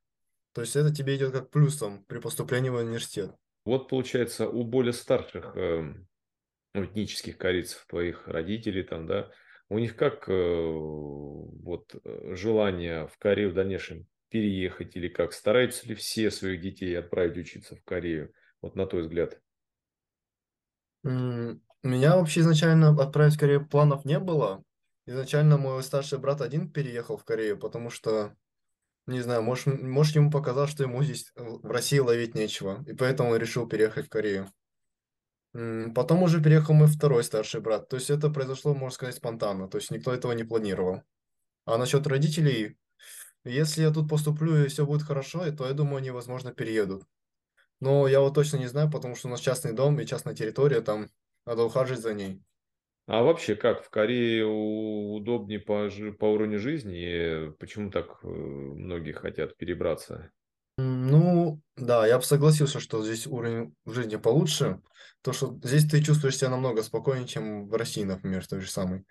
то 0.54 0.62
есть, 0.62 0.76
это 0.76 0.96
тебе 0.96 1.16
идет 1.16 1.34
как 1.34 1.50
плюсом 1.50 2.06
при 2.06 2.20
поступлении 2.20 2.70
в 2.70 2.76
университет. 2.76 3.32
Вот 3.66 3.90
получается, 3.90 4.48
у 4.48 4.64
более 4.64 4.94
старших 4.94 5.56
ну, 5.56 6.86
этнических 6.86 7.38
корейцев, 7.38 7.86
твоих 7.88 8.28
родителей 8.28 8.84
там, 8.84 9.08
да, 9.08 9.32
у 9.70 9.80
них 9.80 9.96
как 9.96 10.30
э, 10.30 10.34
вот 10.34 11.96
э, 12.04 12.36
желание 12.36 13.08
в 13.08 13.18
Корею 13.18 13.52
в 13.52 13.54
дальнейшем 13.54 14.08
переехать 14.30 14.96
или 14.96 15.08
как? 15.08 15.34
Стараются 15.34 15.88
ли 15.88 15.96
все 15.96 16.32
своих 16.32 16.62
детей 16.62 16.98
отправить 16.98 17.38
учиться 17.38 17.76
в 17.76 17.84
Корею? 17.84 18.34
Вот 18.62 18.76
на 18.76 18.86
твой 18.86 19.04
взгляд. 19.04 19.40
Меня 21.04 22.16
вообще 22.16 22.40
изначально 22.40 22.90
отправить 22.90 23.36
в 23.36 23.40
Корею 23.40 23.68
планов 23.68 24.06
не 24.06 24.20
было. 24.20 24.64
Изначально 25.06 25.58
мой 25.58 25.84
старший 25.84 26.18
брат 26.18 26.42
один 26.42 26.72
переехал 26.72 27.18
в 27.18 27.26
Корею, 27.26 27.60
потому 27.60 27.90
что, 27.90 28.36
не 29.06 29.20
знаю, 29.20 29.44
может, 29.44 29.82
может 29.82 30.16
ему 30.16 30.32
показалось, 30.32 30.72
что 30.72 30.84
ему 30.84 31.04
здесь 31.04 31.32
э, 31.36 31.44
в 31.44 31.70
России 31.70 32.00
ловить 32.00 32.36
нечего, 32.36 32.84
и 32.88 32.94
поэтому 32.94 33.32
он 33.32 33.38
решил 33.38 33.68
переехать 33.68 34.06
в 34.06 34.10
Корею. 34.10 34.48
Потом 35.54 36.24
уже 36.24 36.42
переехал 36.42 36.74
мой 36.74 36.88
второй 36.88 37.24
старший 37.24 37.62
брат. 37.62 37.88
То 37.88 37.98
есть 37.98 38.10
это 38.10 38.30
произошло, 38.30 38.74
можно 38.74 38.94
сказать, 38.94 39.16
спонтанно. 39.16 39.68
То 39.68 39.78
есть 39.78 39.92
никто 39.92 40.14
этого 40.14 40.32
не 40.32 40.44
планировал. 40.44 41.04
А 41.66 41.78
насчет 41.78 42.08
родителей, 42.08 42.78
если 43.46 43.84
я 43.84 43.92
тут 43.92 44.10
поступлю 44.10 44.56
и 44.56 44.68
все 44.68 44.86
будет 44.86 45.04
хорошо, 45.04 45.50
то 45.52 45.68
я 45.68 45.74
думаю, 45.74 45.98
они, 45.98 46.12
возможно, 46.12 46.54
переедут. 46.54 47.04
Но 47.80 48.08
я 48.08 48.22
вот 48.22 48.34
точно 48.34 48.58
не 48.58 48.68
знаю, 48.68 48.90
потому 48.90 49.16
что 49.16 49.28
у 49.28 49.32
нас 49.32 49.42
частный 49.42 49.74
дом 49.74 50.00
и 50.00 50.06
частная 50.06 50.36
территория, 50.36 50.82
там 50.82 51.08
надо 51.46 51.64
ухаживать 51.64 52.02
за 52.02 52.14
ней. 52.14 52.42
А 53.06 53.22
вообще 53.22 53.56
как, 53.56 53.84
в 53.84 53.90
Корее 53.90 54.46
удобнее 54.46 55.60
по, 55.60 55.90
по 56.18 56.26
уровню 56.26 56.60
жизни? 56.60 56.96
И 56.96 57.52
почему 57.60 57.92
так 57.92 58.20
э, 58.24 58.28
многие 58.28 59.12
хотят 59.12 59.58
перебраться? 59.58 60.32
Ну, 60.78 61.62
да, 61.76 62.08
я 62.08 62.18
бы 62.18 62.24
согласился, 62.24 62.80
что 62.80 63.04
здесь 63.04 63.28
уровень 63.28 63.76
жизни 63.86 64.16
получше. 64.16 64.82
То, 65.22 65.32
что 65.32 65.60
здесь 65.64 65.88
ты 65.88 66.04
чувствуешь 66.04 66.38
себя 66.38 66.50
намного 66.50 66.84
спокойнее, 66.84 67.28
чем 67.28 67.68
в 67.68 67.76
России, 67.76 68.04
например, 68.04 68.46
той 68.46 68.62
же 68.62 68.70
самой. 68.70 69.06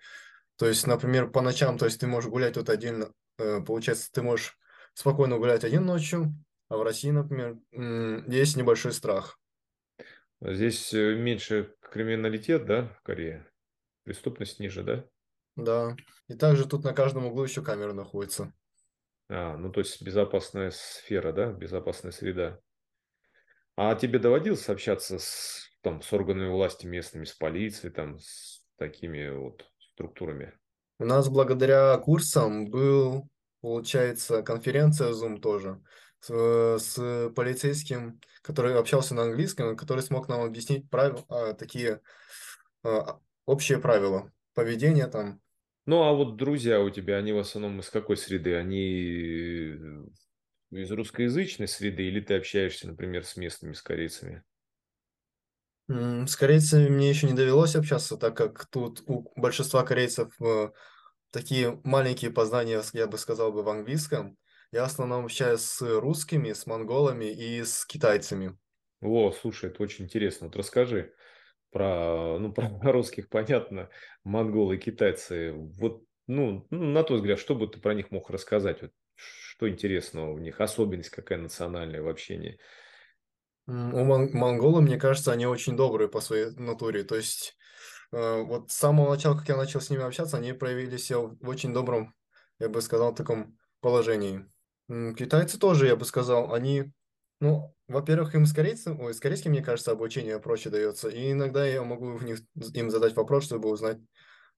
То 0.57 0.67
есть, 0.67 0.85
например, 0.85 1.31
по 1.31 1.41
ночам, 1.41 1.77
то 1.77 1.85
есть 1.85 1.99
ты 1.99 2.07
можешь 2.07 2.29
гулять 2.29 2.53
тут 2.53 2.69
один, 2.69 3.07
э, 3.39 3.61
получается, 3.61 4.11
ты 4.11 4.21
можешь 4.21 4.57
спокойно 4.93 5.37
гулять 5.37 5.63
один 5.63 5.85
ночью, 5.85 6.33
а 6.69 6.77
в 6.77 6.83
России, 6.83 7.09
например, 7.09 7.57
есть 8.27 8.55
небольшой 8.55 8.91
страх. 8.91 9.39
Здесь 10.41 10.93
э, 10.93 11.15
меньше 11.15 11.73
криминалитет, 11.79 12.65
да, 12.65 12.89
в 12.99 13.01
Корее? 13.01 13.49
Преступность 14.03 14.59
ниже, 14.59 14.83
да? 14.83 15.05
Да. 15.55 15.95
И 16.27 16.33
также 16.33 16.67
тут 16.67 16.83
на 16.83 16.93
каждом 16.93 17.25
углу 17.25 17.43
еще 17.43 17.61
камера 17.61 17.93
находится. 17.93 18.53
А, 19.35 19.57
ну 19.57 19.71
то 19.71 19.79
есть 19.79 19.99
безопасная 19.99 20.69
сфера, 20.69 21.33
да, 21.33 21.51
безопасная 21.51 22.11
среда. 22.11 22.59
А 23.75 23.95
тебе 23.95 24.19
доводилось 24.19 24.69
общаться 24.69 25.17
с, 25.17 25.71
там, 25.81 26.03
с 26.03 26.13
органами 26.13 26.49
власти 26.49 26.85
местными, 26.85 27.25
с 27.25 27.33
полицией, 27.33 27.91
там, 27.91 28.19
с 28.19 28.63
такими 28.77 29.29
вот 29.29 29.65
структурами? 29.79 30.53
У 30.99 31.05
нас 31.05 31.29
благодаря 31.29 31.97
курсам 31.97 32.69
был, 32.69 33.27
получается, 33.61 34.43
конференция 34.43 35.09
Zoom 35.13 35.39
тоже 35.39 35.81
с, 36.19 36.29
э, 36.29 36.77
с 36.79 37.31
полицейским, 37.33 38.21
который 38.43 38.77
общался 38.77 39.15
на 39.15 39.23
английском, 39.23 39.75
который 39.75 40.03
смог 40.03 40.27
нам 40.27 40.41
объяснить 40.41 40.87
правила, 40.91 41.55
такие 41.55 42.01
а, 42.83 43.19
общие 43.47 43.79
правила 43.79 44.31
поведения 44.53 45.07
там. 45.07 45.41
Ну, 45.85 46.03
а 46.03 46.13
вот 46.13 46.37
друзья 46.37 46.79
у 46.81 46.89
тебя, 46.89 47.17
они 47.17 47.33
в 47.33 47.37
основном 47.39 47.79
из 47.79 47.89
какой 47.89 48.15
среды? 48.17 48.55
Они 48.55 49.75
э, 49.75 50.05
из 50.71 50.91
русскоязычной 50.91 51.67
среды 51.67 52.03
или 52.07 52.21
ты 52.21 52.35
общаешься, 52.35 52.87
например, 52.87 53.25
с 53.25 53.35
местными, 53.37 53.73
с 53.73 53.81
корейцами? 53.81 54.43
М, 55.89 56.27
С 56.27 56.35
корейцами 56.35 56.87
мне 56.89 57.09
еще 57.09 57.27
не 57.27 57.33
довелось 57.33 57.75
общаться, 57.75 58.17
так 58.17 58.35
как 58.37 58.65
тут 58.67 59.03
у 59.07 59.31
большинства 59.35 59.83
корейцев 59.83 60.33
э, 60.41 60.69
такие 61.31 61.81
маленькие 61.83 62.31
познания, 62.31 62.81
я 62.93 63.07
бы 63.07 63.17
сказал 63.17 63.51
бы, 63.51 63.63
в 63.63 63.69
английском. 63.69 64.37
Я 64.71 64.83
в 64.83 64.87
основном 64.87 65.25
общаюсь 65.25 65.61
с 65.61 65.81
русскими, 65.99 66.53
с 66.53 66.65
монголами 66.67 67.25
и 67.25 67.63
с 67.63 67.85
китайцами. 67.85 68.57
О, 69.01 69.31
слушай, 69.31 69.69
это 69.69 69.83
очень 69.83 70.05
интересно. 70.05 70.47
Вот 70.47 70.55
расскажи 70.55 71.13
про, 71.73 72.37
ну, 72.39 72.53
про 72.53 72.69
русских, 72.91 73.29
понятно, 73.29 73.89
монголы, 74.23 74.77
китайцы. 74.77 75.53
Вот, 75.53 76.03
ну, 76.27 76.65
ну, 76.69 76.83
на 76.85 77.03
твой 77.03 77.19
взгляд, 77.19 77.39
что 77.39 77.55
бы 77.55 77.67
ты 77.67 77.79
про 77.79 77.93
них 77.93 78.11
мог 78.11 78.29
рассказать? 78.29 78.81
Вот, 78.81 78.91
что 79.15 79.69
интересного 79.69 80.31
у 80.31 80.37
них? 80.39 80.61
Особенность 80.61 81.09
какая 81.09 81.39
национальная 81.39 82.01
в 82.01 82.07
общении? 82.07 82.59
У 83.65 83.71
мон- 83.71 84.29
монголы, 84.33 84.81
мне 84.81 84.97
кажется, 84.97 85.31
они 85.31 85.45
очень 85.45 85.77
добрые 85.77 86.09
по 86.09 86.21
своей 86.21 86.51
натуре. 86.51 87.03
То 87.03 87.15
есть 87.15 87.55
э, 88.11 88.41
вот 88.43 88.71
с 88.71 88.75
самого 88.75 89.11
начала, 89.11 89.37
как 89.37 89.47
я 89.49 89.57
начал 89.57 89.81
с 89.81 89.89
ними 89.89 90.03
общаться, 90.03 90.37
они 90.37 90.53
проявили 90.53 90.97
себя 90.97 91.19
в 91.19 91.47
очень 91.47 91.73
добром, 91.73 92.13
я 92.59 92.69
бы 92.69 92.81
сказал, 92.81 93.15
таком 93.15 93.57
положении. 93.79 94.45
Китайцы 94.89 95.57
тоже, 95.57 95.87
я 95.87 95.95
бы 95.95 96.05
сказал, 96.05 96.53
они, 96.53 96.91
ну, 97.39 97.75
во-первых, 97.87 98.35
им 98.35 98.45
с 98.45 98.53
корейцем, 98.53 98.99
ой, 99.01 99.13
с 99.13 99.19
корейским, 99.19 99.51
мне 99.51 99.63
кажется, 99.63 99.91
обучение 99.91 100.39
проще 100.39 100.69
дается. 100.69 101.09
И 101.09 101.31
иногда 101.31 101.65
я 101.65 101.83
могу 101.83 102.15
в 102.17 102.23
них, 102.23 102.39
им 102.73 102.89
задать 102.89 103.15
вопрос, 103.15 103.45
чтобы 103.45 103.69
узнать 103.69 103.99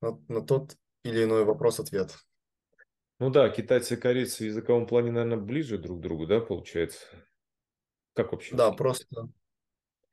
на, 0.02 0.20
на 0.28 0.42
тот 0.42 0.78
или 1.04 1.24
иной 1.24 1.46
вопрос 1.46 1.80
ответ. 1.80 2.18
Ну 3.20 3.30
да, 3.30 3.50
китайцы 3.50 3.96
и 3.96 3.98
корейцы 3.98 4.44
в 4.44 4.48
языковом 4.48 4.88
плане, 4.88 5.12
наверное, 5.12 5.38
ближе 5.38 5.78
друг 5.78 6.00
к 6.00 6.02
другу, 6.02 6.26
да, 6.28 6.40
получается? 6.40 7.06
Как 8.14 8.34
Да, 8.52 8.72
общаться? 8.72 8.76
просто, 8.78 9.06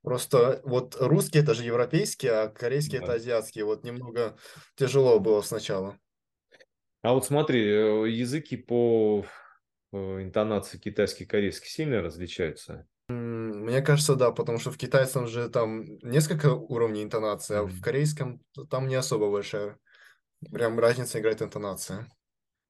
просто 0.02 0.60
вот 0.64 0.96
русский 1.00 1.40
это 1.40 1.54
же 1.54 1.64
европейский, 1.64 2.28
а 2.28 2.48
корейский 2.48 2.98
это 2.98 3.12
Да. 3.12 3.14
азиатский. 3.14 3.62
Вот 3.62 3.84
немного 3.84 4.38
тяжело 4.76 5.20
было 5.20 5.42
сначала. 5.42 5.98
А 7.02 7.14
вот 7.14 7.24
смотри, 7.26 7.60
э, 7.64 8.08
языки 8.10 8.56
по 8.56 9.24
интонации 9.92 10.78
китайский 10.78 11.24
и 11.24 11.26
корейский 11.26 11.68
сильно 11.68 12.02
различаются? 12.02 12.86
Мне 13.08 13.82
кажется, 13.82 14.14
да, 14.14 14.30
потому 14.32 14.58
что 14.58 14.70
в 14.70 14.78
китайском 14.78 15.26
же 15.26 15.48
там 15.48 15.98
несколько 16.02 16.54
уровней 16.54 17.02
интонации, 17.02 17.56
а 17.56 17.64
в 17.64 17.80
корейском 17.80 18.42
там 18.70 18.88
не 18.88 18.94
особо 18.94 19.30
большая. 19.30 19.78
Прям 20.50 20.78
разница 20.78 21.20
играет 21.20 21.42
интонация. 21.42 22.08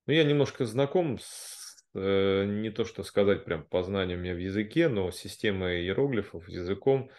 Ну, 0.06 0.12
я 0.12 0.24
немножко 0.24 0.66
знаком 0.66 1.18
с, 1.18 1.84
э, 1.94 2.44
не 2.44 2.70
то 2.70 2.84
что 2.84 3.04
сказать 3.04 3.44
прям 3.44 3.64
познаниями 3.64 4.32
в 4.32 4.38
языке, 4.38 4.88
но 4.88 5.10
системой 5.10 5.82
иероглифов, 5.82 6.48
языком. 6.48 7.10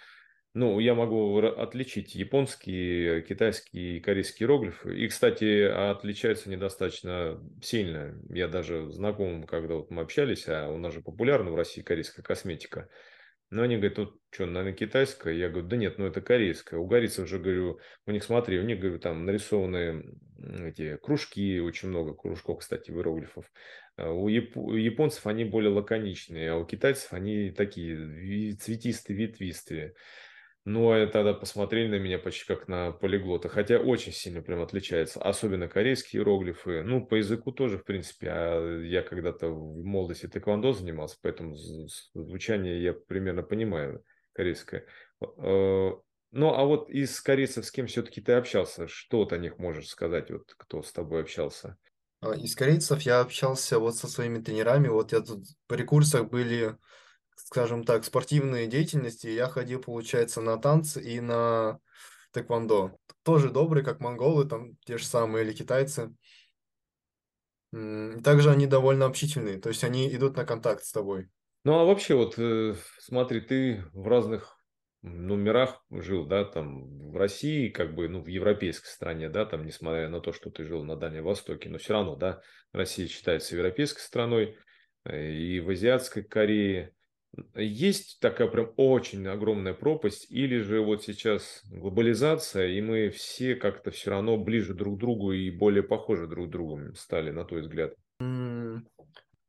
Ну, 0.56 0.80
я 0.80 0.94
могу 0.94 1.40
отличить 1.40 2.14
японские, 2.14 3.24
китайские 3.24 3.98
и 3.98 4.00
корейские 4.00 4.46
иероглифы. 4.46 4.96
И, 4.96 5.08
кстати, 5.08 5.64
отличаются 5.64 6.48
недостаточно 6.48 7.40
сильно. 7.60 8.16
Я 8.30 8.48
даже 8.48 8.92
знакомым, 8.92 9.46
когда 9.46 9.76
вот 9.76 9.90
мы 9.90 10.04
общались, 10.04 10.48
а 10.48 10.70
у 10.70 10.78
нас 10.78 10.94
же 10.94 11.02
популярна 11.02 11.50
в 11.50 11.56
России 11.56 11.82
корейская 11.82 12.22
косметика. 12.22 12.88
Но 13.50 13.64
они 13.64 13.78
говорят, 13.78 13.96
тут 13.96 14.20
что, 14.32 14.46
наверное, 14.46 14.74
китайская? 14.74 15.34
Я 15.34 15.50
говорю, 15.50 15.68
да 15.68 15.78
нет, 15.78 15.98
ну 15.98 16.06
это 16.06 16.22
корейская. 16.22 16.78
У 16.80 16.88
корейцев 16.88 17.28
же, 17.28 17.40
говорю, 17.40 17.80
у 18.06 18.12
них, 18.12 18.24
смотри, 18.24 18.60
у 18.60 18.64
них, 18.64 18.80
говорю, 18.80 19.00
там 19.00 19.26
нарисованы 19.26 20.04
эти 20.40 20.98
кружки, 20.98 21.60
очень 21.60 21.90
много 21.90 22.14
кружков, 22.14 22.60
кстати, 22.60 22.92
иероглифов. 22.92 23.52
А 23.96 24.12
У, 24.12 24.28
яп- 24.28 24.56
у 24.56 24.76
японцев 24.76 25.26
они 25.28 25.46
более 25.46 25.72
лаконичные, 25.72 26.52
а 26.52 26.58
у 26.58 26.66
китайцев 26.66 27.14
они 27.14 27.52
такие 27.52 28.54
цветистые, 28.56 29.18
ветвистые. 29.18 29.94
Ну, 30.66 30.92
а 30.92 31.06
тогда 31.08 31.34
посмотрели 31.34 31.90
на 31.90 32.00
меня 32.00 32.18
почти 32.20 32.46
как 32.46 32.70
на 32.70 32.92
полиглота, 32.94 33.50
хотя 33.50 33.80
очень 33.80 34.14
сильно 34.14 34.42
прям 34.42 34.62
отличается, 34.62 35.22
особенно 35.22 35.68
корейские 35.68 36.22
иероглифы. 36.22 36.84
Ну, 36.84 37.06
по 37.06 37.16
языку 37.16 37.52
тоже, 37.52 37.78
в 37.78 37.84
принципе, 37.84 38.30
а 38.32 38.80
я 38.82 39.02
когда-то 39.02 39.50
в 39.50 39.84
молодости 39.84 40.28
тэквондо 40.28 40.72
занимался, 40.72 41.18
поэтому 41.22 41.56
звучание 41.58 42.82
я 42.82 42.94
примерно 42.94 43.44
понимаю 43.44 44.06
корейское. 44.32 44.86
Э, 45.22 45.92
Ну, 46.36 46.54
а 46.54 46.64
вот 46.66 46.90
из 46.90 47.20
корейцев 47.20 47.66
с 47.66 47.72
кем 47.72 47.88
все-таки 47.88 48.22
ты 48.22 48.32
общался? 48.32 48.88
Что 48.88 49.18
вот 49.18 49.34
о 49.34 49.38
них 49.38 49.58
можешь 49.60 49.88
сказать, 49.90 50.32
вот 50.32 50.54
кто 50.58 50.82
с 50.82 50.94
тобой 50.94 51.22
общался? 51.22 51.78
А 52.22 52.34
Из 52.36 52.56
корейцев 52.56 53.02
я 53.02 53.20
общался 53.20 53.80
вот 53.80 53.98
со 53.98 54.08
своими 54.08 54.40
тренерами. 54.42 54.88
Вот 54.88 55.12
я 55.12 55.20
тут 55.22 55.46
при 55.68 55.84
курсах 55.84 56.30
были, 56.30 56.78
скажем 57.46 57.84
так, 57.84 58.04
спортивные 58.04 58.68
деятельности. 58.68 59.28
Я 59.28 59.48
ходил, 59.48 59.82
получается, 59.82 60.42
на 60.42 60.58
танцы 60.58 61.02
и 61.02 61.20
на 61.20 61.80
тэквондо. 62.32 62.98
Тоже 63.24 63.50
добрые, 63.50 63.84
как 63.84 64.00
монголы, 64.00 64.46
там 64.46 64.76
те 64.86 64.98
же 64.98 65.06
самые 65.06 65.46
или 65.46 65.54
китайцы. 65.54 66.14
Также 67.72 68.52
они 68.52 68.68
довольно 68.68 69.06
общительные, 69.06 69.60
то 69.60 69.70
есть 69.70 69.84
они 69.84 70.08
идут 70.14 70.38
на 70.38 70.46
контакт 70.46 70.84
с 70.84 70.92
тобой. 70.92 71.30
Ну, 71.64 71.80
а 71.80 71.86
вообще, 71.86 72.14
вот 72.14 72.36
э, 72.38 72.76
смотри, 73.00 73.42
ты 73.42 73.86
в 73.94 74.08
разных 74.08 74.58
мирах 75.02 75.84
жил, 75.90 76.26
да, 76.26 76.46
там 76.46 77.12
в 77.12 77.18
России, 77.18 77.70
как 77.70 77.96
бы, 77.96 78.08
ну, 78.08 78.22
в 78.22 78.28
европейской 78.28 78.88
стране, 78.88 79.30
да, 79.30 79.46
там, 79.46 79.66
несмотря 79.66 80.08
на 80.08 80.20
то, 80.20 80.34
что 80.34 80.50
ты 80.50 80.66
жил 80.66 80.84
на 80.84 80.96
Дальнем 80.96 81.24
Востоке, 81.24 81.70
но 81.70 81.78
все 81.78 81.94
равно, 81.94 82.16
да, 82.16 82.42
Россия 82.74 83.08
считается 83.08 83.56
европейской 83.56 84.02
страной, 84.02 84.58
э, 85.06 85.32
и 85.32 85.60
в 85.60 85.70
Азиатской 85.70 86.24
Корее. 86.24 86.94
Есть 87.56 88.20
такая 88.20 88.48
прям 88.48 88.72
очень 88.78 89.28
огромная 89.28 89.74
пропасть, 89.74 90.28
или 90.30 90.60
же 90.60 90.82
вот 90.82 91.04
сейчас 91.04 91.62
глобализация, 91.66 92.68
и 92.68 92.82
мы 92.82 93.10
все 93.10 93.56
как-то 93.56 93.90
все 93.90 94.12
равно 94.12 94.38
ближе 94.38 94.74
друг 94.74 94.98
к 94.98 95.00
другу 95.00 95.32
и 95.32 95.50
более 95.50 95.84
похожи 95.84 96.28
друг 96.28 96.50
к 96.50 96.52
другу 96.52 96.94
стали, 96.96 97.32
на 97.32 97.44
твой 97.44 97.62
взгляд? 97.62 97.96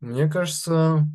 Мне 0.00 0.30
кажется, 0.30 1.06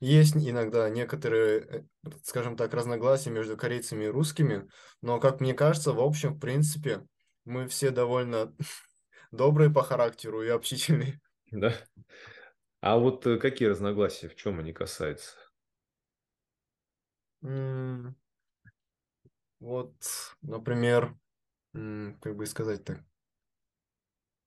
есть 0.00 0.36
иногда 0.36 0.88
некоторые, 0.88 1.60
э, 1.60 1.82
скажем 2.22 2.56
так, 2.56 2.72
разногласия 2.72 3.30
между 3.30 3.56
корейцами 3.56 4.04
и 4.04 4.08
русскими, 4.08 4.68
но, 5.02 5.18
как 5.18 5.40
мне 5.40 5.54
кажется, 5.54 5.92
в 5.92 6.00
общем, 6.00 6.34
в 6.34 6.40
принципе, 6.40 7.00
мы 7.44 7.66
все 7.68 7.90
довольно 7.90 8.54
добрые 9.32 9.70
по 9.70 9.82
характеру 9.82 10.42
и 10.42 10.48
общительные. 10.48 11.20
Да? 11.50 11.74
А 12.80 12.98
вот 12.98 13.26
э, 13.26 13.38
какие 13.38 13.68
разногласия, 13.68 14.28
в 14.28 14.36
чем 14.36 14.60
они 14.60 14.72
касаются? 14.72 15.34
Вот, 19.60 19.94
например, 20.42 21.16
как 21.72 22.36
бы 22.36 22.46
сказать 22.46 22.84
так, 22.84 23.02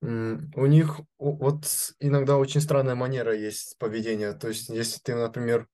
у 0.01 0.65
них 0.65 1.00
вот 1.19 1.65
иногда 2.00 2.38
очень 2.38 2.62
странная 2.62 2.95
манера 2.95 3.36
есть 3.36 3.77
поведения. 3.77 4.33
То 4.33 4.48
есть, 4.48 4.69
если 4.69 5.00
ты, 5.00 5.15
например, 5.15 5.67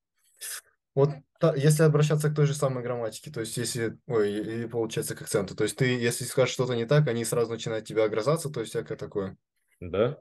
вот 0.93 1.11
если 1.55 1.83
обращаться 1.83 2.29
к 2.29 2.35
той 2.35 2.47
же 2.47 2.55
самой 2.55 2.83
грамматике, 2.83 3.31
то 3.31 3.39
есть 3.41 3.55
если, 3.57 3.97
ой, 4.07 4.31
или 4.33 4.65
получается 4.65 5.15
к 5.15 5.21
акценту, 5.21 5.55
то 5.55 5.63
есть 5.63 5.77
ты, 5.77 5.85
если 5.85 6.25
скажешь 6.25 6.53
что-то 6.53 6.75
не 6.75 6.85
так, 6.85 7.07
они 7.07 7.23
сразу 7.23 7.51
начинают 7.51 7.85
тебя 7.85 8.05
огрызаться, 8.05 8.49
то 8.49 8.59
есть 8.61 8.71
всякое 8.71 8.97
такое. 8.97 9.37
Да? 9.79 10.19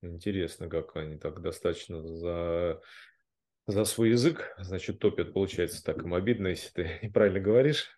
Интересно, 0.00 0.68
как 0.68 0.94
они 0.96 1.18
так 1.18 1.42
достаточно 1.42 2.02
за, 2.06 2.80
за 3.66 3.84
свой 3.84 4.10
язык, 4.10 4.54
значит, 4.58 4.98
топят, 5.00 5.32
получается, 5.34 5.82
так 5.84 6.02
им 6.04 6.14
обидно, 6.14 6.48
если 6.48 6.70
ты 6.70 6.98
неправильно 7.02 7.40
говоришь. 7.40 7.90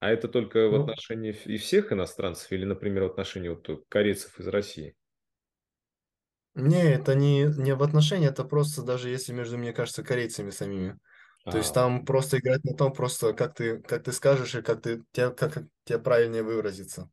А 0.00 0.10
это 0.10 0.28
только 0.28 0.68
в 0.70 0.74
Ну, 0.74 0.76
отношении 0.76 1.30
ф- 1.32 1.46
и 1.46 1.58
всех 1.58 1.92
иностранцев 1.92 2.50
или, 2.52 2.64
например, 2.64 3.04
в 3.04 3.06
отношении 3.12 3.48
вот 3.50 3.68
э, 3.70 3.78
корейцев 3.88 4.40
из 4.40 4.48
России? 4.48 4.96
Не, 6.54 6.94
это 6.94 7.14
не, 7.14 7.44
не 7.58 7.74
в 7.74 7.82
отношении, 7.82 8.28
это 8.28 8.42
просто 8.44 8.82
даже 8.82 9.10
если 9.10 9.32
между, 9.32 9.58
мне 9.58 9.72
кажется, 9.74 10.02
корейцами 10.02 10.50
самими. 10.50 10.98
То 11.48 11.58
есть 11.58 11.72
А, 11.72 11.74
там 11.74 12.04
просто 12.06 12.38
играть 12.38 12.64
на 12.64 12.74
том, 12.74 12.92
просто 12.94 13.34
как 13.34 13.54
ты, 13.54 13.78
как 13.82 14.04
ты 14.04 14.12
скажешь 14.12 14.54
и 14.54 14.62
как 14.62 14.80
ты, 14.82 15.02
как, 15.12 15.36
как 15.38 15.58
тебе 15.84 15.98
правильнее 15.98 16.42
выразиться. 16.42 17.10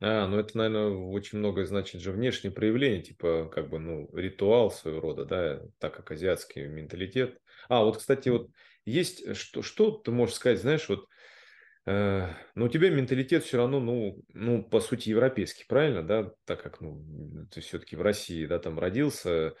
А, 0.00 0.26
ну 0.26 0.38
это, 0.38 0.56
наверное, 0.56 0.88
очень 0.90 1.38
многое 1.38 1.66
значит 1.66 2.00
же 2.00 2.12
внешнее 2.12 2.52
проявление, 2.52 3.02
типа, 3.02 3.50
как 3.52 3.68
бы, 3.68 3.78
ну, 3.78 4.08
ритуал 4.14 4.70
своего 4.70 5.00
рода, 5.00 5.24
да, 5.24 5.62
так 5.78 5.94
как 5.94 6.10
азиатский 6.12 6.66
менталитет. 6.66 7.38
А, 7.68 7.84
вот, 7.84 7.98
кстати, 7.98 8.28
вот 8.30 8.50
есть, 8.86 9.22
э, 9.22 9.34
что, 9.34 9.62
что 9.62 9.90
ты 9.92 10.10
можешь 10.10 10.36
сказать, 10.36 10.60
знаешь, 10.60 10.88
вот, 10.88 11.06
э, 11.86 12.28
ну, 12.54 12.66
у 12.66 12.68
тебя 12.68 12.90
менталитет 12.90 13.44
все 13.44 13.58
равно, 13.58 13.80
ну, 13.80 14.22
ну, 14.32 14.62
по 14.64 14.80
сути, 14.80 15.10
европейский, 15.10 15.64
правильно, 15.68 16.02
да, 16.02 16.32
так 16.46 16.62
как, 16.62 16.80
ну, 16.80 17.46
ты 17.50 17.60
все-таки 17.60 17.96
в 17.96 18.02
России, 18.02 18.46
да, 18.46 18.58
там 18.58 18.78
родился, 18.78 19.54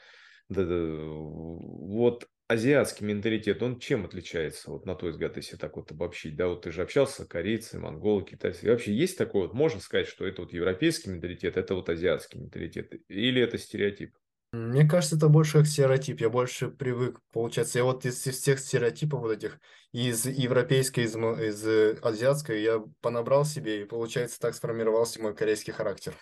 да, 0.48 0.64
да, 0.64 0.76
вот 1.04 2.26
азиатский 2.50 3.06
менталитет, 3.06 3.62
он 3.62 3.78
чем 3.78 4.04
отличается, 4.04 4.72
вот 4.72 4.84
на 4.84 4.96
твой 4.96 5.12
взгляд, 5.12 5.36
если 5.36 5.56
так 5.56 5.76
вот 5.76 5.92
обобщить, 5.92 6.34
да, 6.34 6.48
вот 6.48 6.62
ты 6.62 6.72
же 6.72 6.82
общался, 6.82 7.24
корейцы, 7.24 7.78
монголы, 7.78 8.24
китайцы, 8.24 8.66
И 8.66 8.68
вообще 8.68 8.92
есть 8.92 9.16
такое, 9.16 9.42
вот 9.42 9.54
можно 9.54 9.80
сказать, 9.80 10.08
что 10.08 10.26
это 10.26 10.42
вот 10.42 10.52
европейский 10.52 11.10
менталитет, 11.10 11.56
это 11.56 11.76
вот 11.76 11.88
азиатский 11.88 12.40
менталитет, 12.40 12.92
или 13.08 13.40
это 13.40 13.56
стереотип? 13.56 14.16
Мне 14.52 14.84
кажется, 14.84 15.14
это 15.14 15.28
больше 15.28 15.58
как 15.58 15.66
стереотип. 15.68 16.20
Я 16.20 16.28
больше 16.28 16.70
привык, 16.70 17.20
получается, 17.32 17.78
я 17.78 17.84
вот 17.84 18.04
из, 18.04 18.26
из 18.26 18.36
всех 18.36 18.58
стереотипов 18.58 19.20
вот 19.20 19.30
этих, 19.30 19.60
из 19.92 20.26
европейской, 20.26 21.04
из, 21.04 21.14
из 21.14 21.64
э, 21.64 21.98
азиатской, 22.02 22.62
я 22.62 22.82
понабрал 23.00 23.44
себе, 23.44 23.82
и, 23.82 23.84
получается, 23.84 24.40
так 24.40 24.56
сформировался 24.56 25.22
мой 25.22 25.36
корейский 25.36 25.72
характер. 25.72 26.16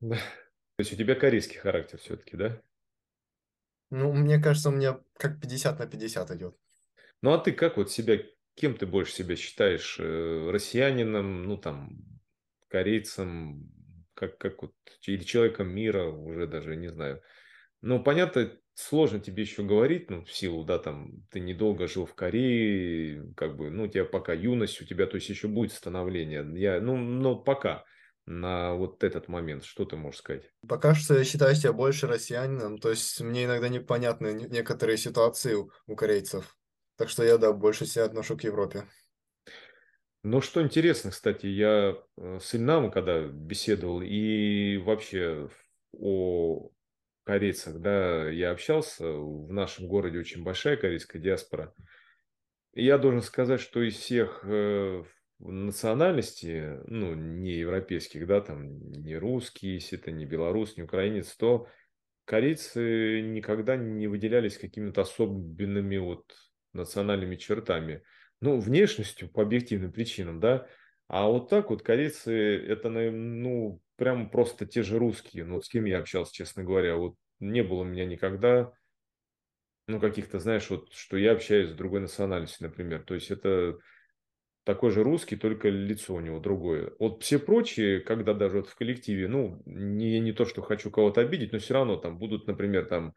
Да. 0.00 0.16
То 0.16 0.80
есть 0.80 0.92
у 0.92 0.96
тебя 0.96 1.14
корейский 1.14 1.56
характер 1.56 1.98
все-таки, 1.98 2.36
да? 2.36 2.60
Ну, 3.94 4.12
мне 4.12 4.38
кажется, 4.40 4.70
у 4.70 4.72
меня 4.72 4.98
как 5.16 5.40
50 5.40 5.78
на 5.78 5.86
50 5.86 6.30
идет. 6.32 6.56
Ну 7.22 7.32
а 7.32 7.38
ты 7.38 7.52
как 7.52 7.76
вот 7.76 7.92
себя, 7.92 8.18
кем 8.56 8.76
ты 8.76 8.86
больше 8.86 9.12
себя 9.12 9.36
считаешь, 9.36 9.98
э, 10.00 10.50
россиянином, 10.50 11.44
ну 11.44 11.56
там, 11.56 12.00
корейцем, 12.68 13.70
как, 14.14 14.36
как 14.38 14.62
вот, 14.62 14.74
или 15.06 15.22
человеком 15.22 15.68
мира, 15.68 16.06
уже 16.06 16.48
даже 16.48 16.74
не 16.74 16.88
знаю. 16.88 17.22
Ну, 17.82 18.02
понятно, 18.02 18.50
сложно 18.74 19.20
тебе 19.20 19.44
еще 19.44 19.62
говорить, 19.62 20.10
ну, 20.10 20.24
в 20.24 20.32
силу, 20.32 20.64
да, 20.64 20.78
там, 20.80 21.22
ты 21.30 21.38
недолго 21.38 21.86
жил 21.86 22.04
в 22.04 22.14
Корее, 22.14 23.32
как 23.36 23.56
бы, 23.56 23.70
ну, 23.70 23.84
у 23.84 23.88
тебя 23.88 24.04
пока 24.04 24.32
юность, 24.32 24.80
у 24.82 24.84
тебя, 24.84 25.06
то 25.06 25.16
есть, 25.16 25.28
еще 25.28 25.46
будет 25.46 25.72
становление. 25.72 26.44
Я, 26.60 26.80
ну, 26.80 26.96
но 26.96 27.36
пока 27.36 27.84
на 28.26 28.74
вот 28.74 29.04
этот 29.04 29.28
момент, 29.28 29.64
что 29.64 29.84
ты 29.84 29.96
можешь 29.96 30.20
сказать? 30.20 30.50
Пока 30.66 30.94
что 30.94 31.16
я 31.16 31.24
считаю 31.24 31.54
себя 31.54 31.72
больше 31.72 32.06
россиянином, 32.06 32.78
то 32.78 32.90
есть 32.90 33.20
мне 33.20 33.44
иногда 33.44 33.68
непонятны 33.68 34.32
не- 34.32 34.46
некоторые 34.46 34.96
ситуации 34.96 35.54
у, 35.54 35.70
у 35.86 35.96
корейцев. 35.96 36.56
Так 36.96 37.08
что 37.08 37.24
я, 37.24 37.38
да, 37.38 37.52
больше 37.52 37.86
себя 37.86 38.04
отношу 38.04 38.36
к 38.36 38.44
Европе. 38.44 38.86
Ну, 40.22 40.40
что 40.40 40.62
интересно, 40.62 41.10
кстати, 41.10 41.46
я 41.46 41.96
э, 42.16 42.38
с 42.40 42.54
Ильнамом, 42.54 42.90
когда 42.90 43.26
беседовал, 43.26 44.00
и 44.00 44.78
вообще 44.78 45.50
о 45.92 46.70
корейцах, 47.24 47.78
да, 47.80 48.30
я 48.30 48.52
общался, 48.52 49.06
в 49.06 49.52
нашем 49.52 49.86
городе 49.86 50.18
очень 50.18 50.42
большая 50.42 50.76
корейская 50.78 51.18
диаспора, 51.18 51.74
И 52.72 52.84
Я 52.84 52.98
должен 52.98 53.22
сказать, 53.22 53.60
что 53.60 53.82
из 53.82 53.96
всех 53.96 54.44
национальностей, 55.38 56.78
ну, 56.86 57.14
не 57.14 57.52
европейских, 57.52 58.26
да, 58.26 58.40
там, 58.40 58.90
не 58.90 59.16
русский, 59.16 59.74
если 59.74 59.98
это 59.98 60.10
не 60.10 60.24
белорус, 60.24 60.76
не 60.76 60.82
украинец, 60.82 61.34
то 61.36 61.68
корейцы 62.24 63.20
никогда 63.22 63.76
не 63.76 64.06
выделялись 64.06 64.58
какими-то 64.58 65.02
особенными 65.02 65.96
вот 65.98 66.34
национальными 66.72 67.36
чертами. 67.36 68.02
Ну, 68.40 68.58
внешностью 68.58 69.28
по 69.30 69.42
объективным 69.42 69.92
причинам, 69.92 70.40
да. 70.40 70.66
А 71.08 71.28
вот 71.28 71.50
так 71.50 71.70
вот 71.70 71.82
корейцы, 71.82 72.32
это, 72.66 72.88
ну, 72.90 73.80
прям 73.96 74.30
просто 74.30 74.66
те 74.66 74.82
же 74.82 74.98
русские, 74.98 75.44
ну, 75.44 75.60
с 75.60 75.68
кем 75.68 75.84
я 75.84 75.98
общался, 75.98 76.32
честно 76.32 76.64
говоря. 76.64 76.96
Вот 76.96 77.16
не 77.40 77.62
было 77.62 77.80
у 77.80 77.84
меня 77.84 78.06
никогда 78.06 78.72
ну, 79.86 80.00
каких-то, 80.00 80.38
знаешь, 80.38 80.70
вот, 80.70 80.92
что 80.92 81.16
я 81.16 81.32
общаюсь 81.32 81.70
с 81.70 81.74
другой 81.74 82.00
национальностью, 82.00 82.66
например. 82.68 83.02
То 83.04 83.14
есть 83.14 83.30
это 83.30 83.78
такой 84.64 84.90
же 84.90 85.02
русский, 85.02 85.36
только 85.36 85.68
лицо 85.68 86.14
у 86.14 86.20
него 86.20 86.40
другое. 86.40 86.92
Вот 86.98 87.22
все 87.22 87.38
прочие, 87.38 88.00
когда 88.00 88.34
даже 88.34 88.58
вот 88.58 88.68
в 88.68 88.76
коллективе, 88.76 89.28
ну, 89.28 89.62
не, 89.66 90.20
не 90.20 90.32
то, 90.32 90.44
что 90.46 90.62
хочу 90.62 90.90
кого-то 90.90 91.20
обидеть, 91.20 91.52
но 91.52 91.58
все 91.58 91.74
равно 91.74 91.96
там 91.96 92.18
будут, 92.18 92.46
например, 92.46 92.86
там, 92.86 93.14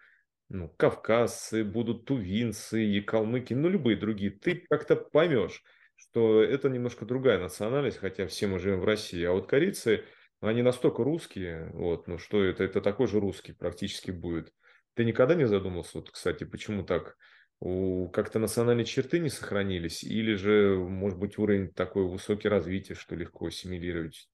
ну, 0.49 0.69
кавказцы, 0.77 1.63
будут 1.63 2.05
тувинцы 2.05 2.83
и 2.85 3.01
калмыки, 3.01 3.53
ну, 3.53 3.69
любые 3.69 3.97
другие. 3.97 4.31
Ты 4.31 4.65
как-то 4.69 4.95
поймешь, 4.95 5.63
что 5.95 6.43
это 6.43 6.69
немножко 6.69 7.05
другая 7.05 7.39
национальность, 7.39 7.97
хотя 7.97 8.27
все 8.27 8.47
мы 8.47 8.59
живем 8.59 8.81
в 8.81 8.85
России. 8.85 9.23
А 9.23 9.31
вот 9.31 9.47
корейцы, 9.47 10.03
они 10.41 10.61
настолько 10.61 11.03
русские, 11.03 11.71
вот, 11.73 12.07
ну, 12.07 12.17
что 12.17 12.43
это, 12.43 12.63
это 12.63 12.81
такой 12.81 13.07
же 13.07 13.19
русский 13.19 13.53
практически 13.53 14.11
будет. 14.11 14.53
Ты 14.95 15.05
никогда 15.05 15.35
не 15.35 15.47
задумывался, 15.47 15.99
вот, 15.99 16.11
кстати, 16.11 16.43
почему 16.43 16.83
так? 16.83 17.17
У, 17.59 18.09
как-то 18.09 18.39
национальные 18.39 18.85
черты 18.85 19.19
не 19.19 19.29
сохранились? 19.29 20.03
Или 20.03 20.35
же, 20.35 20.75
может 20.77 21.17
быть, 21.19 21.37
уровень 21.37 21.71
такой 21.73 22.07
высокий 22.07 22.49
развития, 22.49 22.93
что 22.95 23.15
легко 23.15 23.47
ассимилировать? 23.47 24.29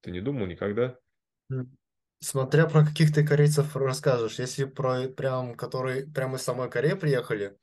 Ты 0.00 0.10
не 0.12 0.20
думал 0.20 0.46
никогда? 0.46 0.98
Смотря 2.20 2.66
про 2.66 2.84
каких 2.84 3.14
ты 3.14 3.24
корейцев 3.26 3.76
расскажешь. 3.76 4.38
Если 4.38 4.64
про 4.64 5.08
прям, 5.08 5.54
которые 5.56 6.06
прямо 6.06 6.36
из 6.36 6.42
самой 6.42 6.68
Кореи 6.70 6.94
приехали, 6.94 7.58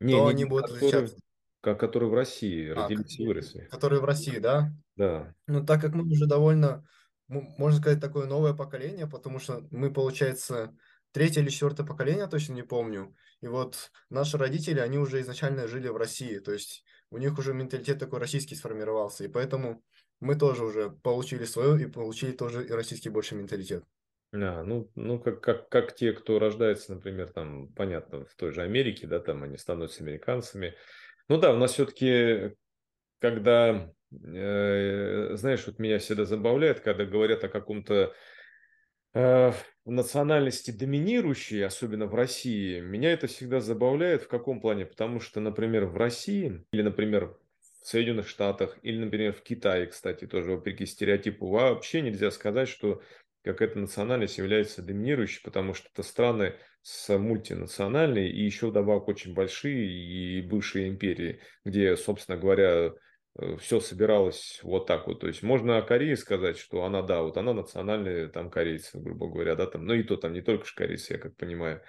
Не, 0.00 0.20
то 0.20 0.26
не, 0.26 0.32
они 0.32 0.44
будут 0.44 0.70
которые, 0.70 0.72
отличаться. 0.72 1.16
которые 1.62 2.10
в 2.10 2.14
России 2.14 2.68
А, 2.74 2.88
родились 2.88 3.18
и 3.18 3.24
выросли. 3.26 3.70
которые 3.70 4.00
в 4.00 4.04
России, 4.04 4.38
да? 4.38 4.72
Да. 4.96 5.34
Ну, 5.48 5.64
так 5.66 5.80
как 5.82 5.94
мы 5.94 6.04
уже 6.04 6.26
довольно, 6.26 6.86
можно 7.28 7.80
сказать, 7.80 8.00
такое 8.00 8.26
новое 8.26 8.54
поколение, 8.54 9.06
потому 9.08 9.38
что 9.40 9.66
мы, 9.70 9.92
получается, 9.92 10.76
третье 11.12 11.40
или 11.40 11.48
четвертое 11.48 11.84
поколение, 11.84 12.26
точно 12.26 12.54
не 12.54 12.62
помню. 12.62 13.14
И 13.40 13.46
вот 13.46 13.90
наши 14.10 14.36
родители, 14.36 14.80
они 14.80 14.98
уже 14.98 15.20
изначально 15.20 15.68
жили 15.68 15.88
в 15.88 15.96
России, 15.96 16.38
то 16.38 16.52
есть 16.52 16.84
у 17.10 17.18
них 17.18 17.38
уже 17.38 17.54
менталитет 17.54 17.98
такой 17.98 18.18
российский 18.18 18.54
сформировался, 18.54 19.24
и 19.24 19.28
поэтому 19.28 19.82
мы 20.20 20.36
тоже 20.36 20.64
уже 20.64 20.90
получили 20.90 21.44
свое 21.44 21.82
и 21.82 21.86
получили 21.86 22.32
тоже 22.32 22.66
и 22.66 22.70
российский 22.70 23.08
больше 23.08 23.34
менталитет. 23.34 23.84
А, 24.32 24.62
ну, 24.62 24.90
ну 24.94 25.18
как, 25.18 25.40
как, 25.40 25.68
как 25.68 25.94
те, 25.94 26.12
кто 26.12 26.38
рождается, 26.38 26.94
например, 26.94 27.30
там, 27.30 27.68
понятно, 27.68 28.26
в 28.26 28.34
той 28.34 28.52
же 28.52 28.62
Америке, 28.62 29.06
да, 29.06 29.20
там 29.20 29.42
они 29.42 29.56
становятся 29.56 30.02
американцами. 30.02 30.74
Ну 31.28 31.38
да, 31.38 31.52
у 31.52 31.56
нас 31.56 31.72
все-таки, 31.72 32.54
когда, 33.20 33.92
э, 34.12 35.36
знаешь, 35.36 35.66
вот 35.66 35.78
меня 35.78 35.98
всегда 35.98 36.24
забавляет, 36.24 36.80
когда 36.80 37.04
говорят 37.04 37.44
о 37.44 37.48
каком-то 37.48 38.12
э, 39.14 39.52
национальности 39.90 40.70
доминирующей, 40.70 41.64
особенно 41.64 42.06
в 42.06 42.14
России, 42.14 42.80
меня 42.80 43.12
это 43.12 43.26
всегда 43.26 43.60
забавляет. 43.60 44.22
В 44.22 44.28
каком 44.28 44.60
плане? 44.60 44.86
Потому 44.86 45.20
что, 45.20 45.40
например, 45.40 45.86
в 45.86 45.96
России 45.96 46.64
или, 46.72 46.82
например, 46.82 47.36
в 47.82 47.86
Соединенных 47.86 48.28
Штатах 48.28 48.78
или, 48.82 48.98
например, 48.98 49.32
в 49.32 49.42
Китае, 49.42 49.86
кстати, 49.86 50.26
тоже 50.26 50.52
вопреки 50.52 50.84
стереотипу, 50.86 51.48
вообще 51.48 52.02
нельзя 52.02 52.30
сказать, 52.30 52.68
что 52.68 53.02
какая-то 53.42 53.78
национальность 53.78 54.38
является 54.38 54.82
доминирующей, 54.82 55.40
потому 55.42 55.74
что 55.74 55.88
это 55.92 56.02
страны 56.02 56.54
с 56.82 57.16
мультинациональной 57.16 58.30
и 58.30 58.44
еще 58.44 58.68
вдобавок 58.68 59.08
очень 59.08 59.34
большие 59.34 59.88
и 59.88 60.42
бывшие 60.42 60.88
империи, 60.88 61.40
где, 61.64 61.96
собственно 61.96 62.36
говоря, 62.36 62.92
все 63.60 63.80
собиралось 63.80 64.60
вот 64.62 64.86
так 64.86 65.06
вот. 65.06 65.20
То 65.20 65.28
есть 65.28 65.42
можно 65.42 65.78
о 65.78 65.82
Корее 65.82 66.16
сказать, 66.16 66.58
что 66.58 66.84
она, 66.84 67.02
да, 67.02 67.22
вот 67.22 67.36
она 67.36 67.52
национальная 67.52 68.28
там 68.28 68.50
корейцы, 68.50 68.98
грубо 68.98 69.28
говоря, 69.28 69.54
да, 69.54 69.66
там, 69.66 69.86
ну 69.86 69.94
и 69.94 70.02
то 70.02 70.16
там 70.16 70.32
не 70.32 70.40
только 70.40 70.66
же 70.66 70.74
корейцы, 70.74 71.14
я 71.14 71.18
как 71.18 71.36
понимаю. 71.36 71.82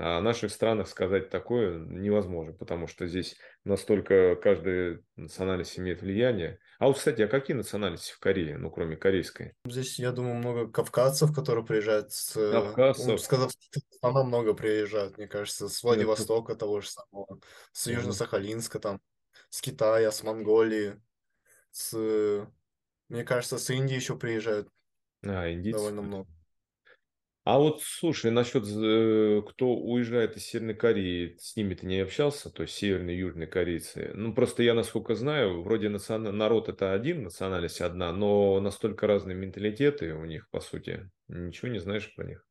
А 0.00 0.18
о 0.18 0.20
наших 0.20 0.52
странах 0.52 0.88
сказать 0.88 1.28
такое 1.28 1.78
невозможно, 1.78 2.52
потому 2.52 2.86
что 2.86 3.08
здесь 3.08 3.36
настолько 3.64 4.36
каждая 4.36 5.00
национальность 5.16 5.76
имеет 5.76 6.02
влияние. 6.02 6.60
А 6.78 6.86
вот, 6.86 6.98
кстати, 6.98 7.22
а 7.22 7.26
какие 7.26 7.56
национальности 7.56 8.12
в 8.12 8.20
Корее, 8.20 8.58
ну, 8.58 8.70
кроме 8.70 8.96
корейской? 8.96 9.54
Здесь, 9.66 9.98
я 9.98 10.12
думаю, 10.12 10.36
много 10.36 10.70
кавказцев, 10.70 11.34
которые 11.34 11.64
приезжают 11.64 12.12
с... 12.12 12.36
э, 12.36 12.52
Кавказцев, 12.52 13.20
С 13.20 13.26
Казахстана 13.26 14.22
много 14.22 14.54
приезжают, 14.54 15.18
мне 15.18 15.26
кажется, 15.26 15.68
с 15.68 15.82
Владивостока 15.82 16.54
того 16.54 16.80
же 16.80 16.90
самого, 16.90 17.40
с. 17.72 17.88
Южно-Сахалинска 17.88 18.78
там, 18.78 19.00
с 19.50 19.60
Китая, 19.60 20.10
с 20.12 20.22
Монголии, 20.22 21.00
с... 21.70 22.48
Мне 23.08 23.24
кажется, 23.24 23.58
с 23.58 23.70
Индии 23.70 23.94
еще 23.96 24.18
приезжают 24.18 24.68
а, 25.22 25.50
индийцы. 25.52 25.78
довольно 25.78 26.02
много. 26.02 26.28
А 27.44 27.58
вот 27.58 27.80
слушай, 27.82 28.30
насчет 28.30 28.64
э, 28.66 29.40
кто 29.48 29.74
уезжает 29.74 30.36
из 30.36 30.44
Северной 30.44 30.74
Кореи, 30.74 31.36
с 31.40 31.56
ними 31.56 31.74
ты 31.74 31.86
не 31.86 32.00
общался, 32.00 32.50
то 32.50 32.62
есть 32.62 32.74
северные 32.74 33.16
и 33.16 33.20
южные 33.20 33.46
корейцы? 33.46 34.10
Ну, 34.14 34.34
просто 34.34 34.62
я, 34.62 34.74
насколько 34.74 35.14
знаю, 35.14 35.62
вроде 35.62 35.88
национ- 35.88 36.30
народ 36.30 36.68
это 36.68 36.92
один, 36.92 37.22
национальность 37.22 37.80
одна, 37.80 38.12
но 38.12 38.60
настолько 38.60 39.06
разные 39.06 39.34
менталитеты 39.34 40.12
у 40.14 40.26
них, 40.26 40.50
по 40.50 40.60
сути. 40.60 41.10
Ничего 41.28 41.68
не 41.68 41.78
знаешь 41.78 42.14
про 42.14 42.24
них, 42.26 42.44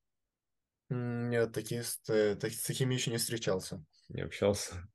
Нет, 0.90 1.54
такие, 1.54 1.82
с 1.84 1.98
э, 2.10 2.36
так- 2.36 2.52
с 2.52 2.64
такими 2.66 2.94
еще 2.94 3.10
не 3.12 3.18
встречался. 3.18 3.86
не 4.10 4.22
общался. 4.22 4.88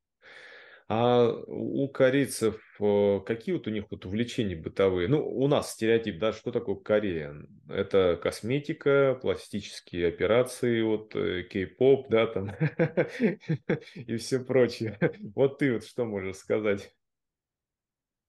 А 0.89 1.29
у 1.47 1.89
корейцев 1.89 2.61
э, 2.81 3.21
какие 3.25 3.55
вот 3.55 3.67
у 3.67 3.71
них 3.71 3.85
вот 3.91 4.05
увлечения 4.05 4.57
бытовые? 4.57 5.09
Ну, 5.09 5.27
у 5.27 5.49
нас 5.49 5.73
стереотип, 5.73 6.19
да, 6.19 6.33
что 6.33 6.53
такое 6.53 6.77
Корея? 6.77 7.35
Это 7.69 8.19
косметика, 8.23 9.19
пластические 9.21 10.09
операции, 10.09 10.83
вот 10.83 11.15
э, 11.17 11.45
кей-поп, 11.45 12.09
да, 12.11 12.27
там, 12.27 12.51
и 13.95 14.17
все 14.17 14.41
прочее. 14.41 14.99
Вот 15.35 15.59
ты 15.59 15.73
вот 15.73 15.85
что 15.85 16.05
можешь 16.05 16.37
сказать? 16.37 16.93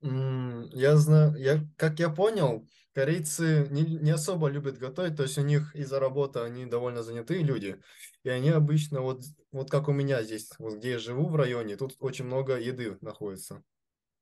Я 0.01 0.97
знаю, 0.97 1.35
я, 1.37 1.65
как 1.77 1.99
я 1.99 2.09
понял, 2.09 2.67
корейцы 2.93 3.67
не, 3.69 3.83
не 3.83 4.11
особо 4.11 4.49
любят 4.49 4.77
готовить, 4.77 5.15
то 5.15 5.23
есть 5.23 5.37
у 5.37 5.43
них 5.43 5.73
из-за 5.75 5.99
работы 5.99 6.39
они 6.41 6.65
довольно 6.65 7.03
занятые 7.03 7.41
люди, 7.41 7.79
и 8.23 8.29
они 8.29 8.49
обычно, 8.49 9.01
вот, 9.01 9.21
вот 9.51 9.69
как 9.69 9.87
у 9.89 9.93
меня 9.93 10.23
здесь, 10.23 10.49
вот 10.59 10.75
где 10.77 10.91
я 10.91 10.99
живу 10.99 11.27
в 11.29 11.35
районе, 11.35 11.77
тут 11.77 11.95
очень 11.99 12.25
много 12.25 12.57
еды 12.59 12.97
находится, 13.01 13.63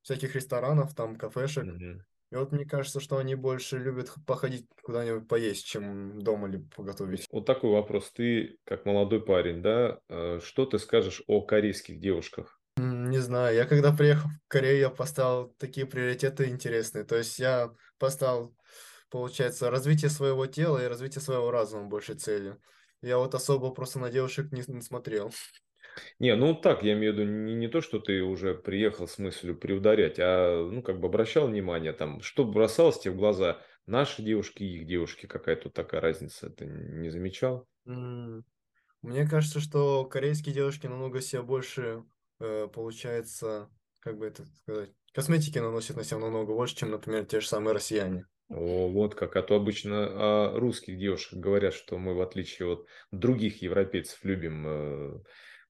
всяких 0.02 0.34
ресторанов, 0.36 0.94
там, 0.94 1.16
кафешек, 1.16 1.66
Мгм. 1.66 2.04
и 2.32 2.36
вот 2.36 2.52
мне 2.52 2.64
кажется, 2.66 3.00
что 3.00 3.18
они 3.18 3.34
больше 3.36 3.78
любят 3.78 4.12
походить 4.26 4.68
куда-нибудь 4.82 5.28
поесть, 5.28 5.66
чем 5.66 6.20
дома 6.20 6.48
ли 6.48 6.58
поготовить. 6.58 7.28
Вот 7.32 7.46
такой 7.46 7.70
вопрос. 7.70 8.12
Ты, 8.12 8.58
как 8.64 8.86
молодой 8.86 9.24
парень, 9.24 9.62
да, 9.62 10.00
э, 10.08 10.40
что 10.42 10.66
ты 10.66 10.78
скажешь 10.78 11.22
о 11.26 11.42
корейских 11.42 12.00
девушках? 12.00 12.60
Не 12.78 13.18
знаю, 13.18 13.54
я 13.54 13.66
когда 13.66 13.92
приехал 13.92 14.30
в 14.30 14.48
Корею, 14.48 14.78
я 14.78 14.90
поставил 14.90 15.48
такие 15.58 15.86
приоритеты 15.86 16.48
интересные. 16.48 17.04
То 17.04 17.16
есть 17.16 17.38
я 17.38 17.74
поставил, 17.98 18.56
получается, 19.10 19.70
развитие 19.70 20.10
своего 20.10 20.46
тела 20.46 20.82
и 20.82 20.88
развитие 20.88 21.20
своего 21.22 21.50
разума 21.50 21.84
больше 21.88 22.14
целью. 22.14 22.62
Я 23.02 23.18
вот 23.18 23.34
особо 23.34 23.70
просто 23.70 23.98
на 23.98 24.10
девушек 24.10 24.52
не, 24.52 24.62
не 24.66 24.80
смотрел. 24.80 25.32
Не, 26.18 26.34
ну 26.36 26.54
так, 26.54 26.82
я 26.82 26.94
имею 26.94 27.12
в 27.12 27.18
виду 27.18 27.30
не, 27.30 27.54
не 27.54 27.68
то, 27.68 27.80
что 27.80 27.98
ты 27.98 28.22
уже 28.22 28.54
приехал 28.54 29.06
с 29.06 29.18
мыслью 29.18 29.56
приударять, 29.56 30.18
а 30.18 30.68
ну 30.70 30.82
как 30.82 31.00
бы 31.00 31.08
обращал 31.08 31.48
внимание 31.48 31.92
там, 31.92 32.22
что 32.22 32.44
бросалось 32.44 33.00
тебе 33.00 33.12
в 33.12 33.16
глаза, 33.18 33.60
наши 33.86 34.22
девушки 34.22 34.62
и 34.62 34.76
их 34.78 34.86
девушки, 34.86 35.26
какая 35.26 35.56
тут 35.56 35.74
такая 35.74 36.00
разница, 36.00 36.48
ты 36.48 36.64
не 36.66 37.10
замечал? 37.10 37.68
Мне 39.02 39.28
кажется, 39.28 39.60
что 39.60 40.04
корейские 40.04 40.54
девушки 40.54 40.86
намного 40.86 41.20
себе 41.20 41.42
больше, 41.42 42.04
э, 42.38 42.68
получается, 42.72 43.68
как 44.02 44.18
бы 44.18 44.26
это 44.26 44.44
сказать, 44.56 44.90
косметики 45.14 45.58
наносят 45.58 45.96
на 45.96 46.04
себя 46.04 46.18
намного 46.18 46.52
больше, 46.54 46.76
чем, 46.76 46.90
например, 46.90 47.24
те 47.24 47.40
же 47.40 47.46
самые 47.46 47.74
россияне. 47.74 48.26
О, 48.48 48.88
вот 48.88 49.14
как, 49.14 49.36
а 49.36 49.42
то 49.42 49.54
обычно 49.54 50.06
о 50.06 50.58
русских 50.58 50.98
девушках 50.98 51.38
говорят, 51.38 51.72
что 51.72 51.98
мы, 51.98 52.14
в 52.14 52.20
отличие 52.20 52.70
от 52.70 52.86
других 53.12 53.62
европейцев, 53.62 54.18
любим 54.24 54.66
э, 54.66 55.20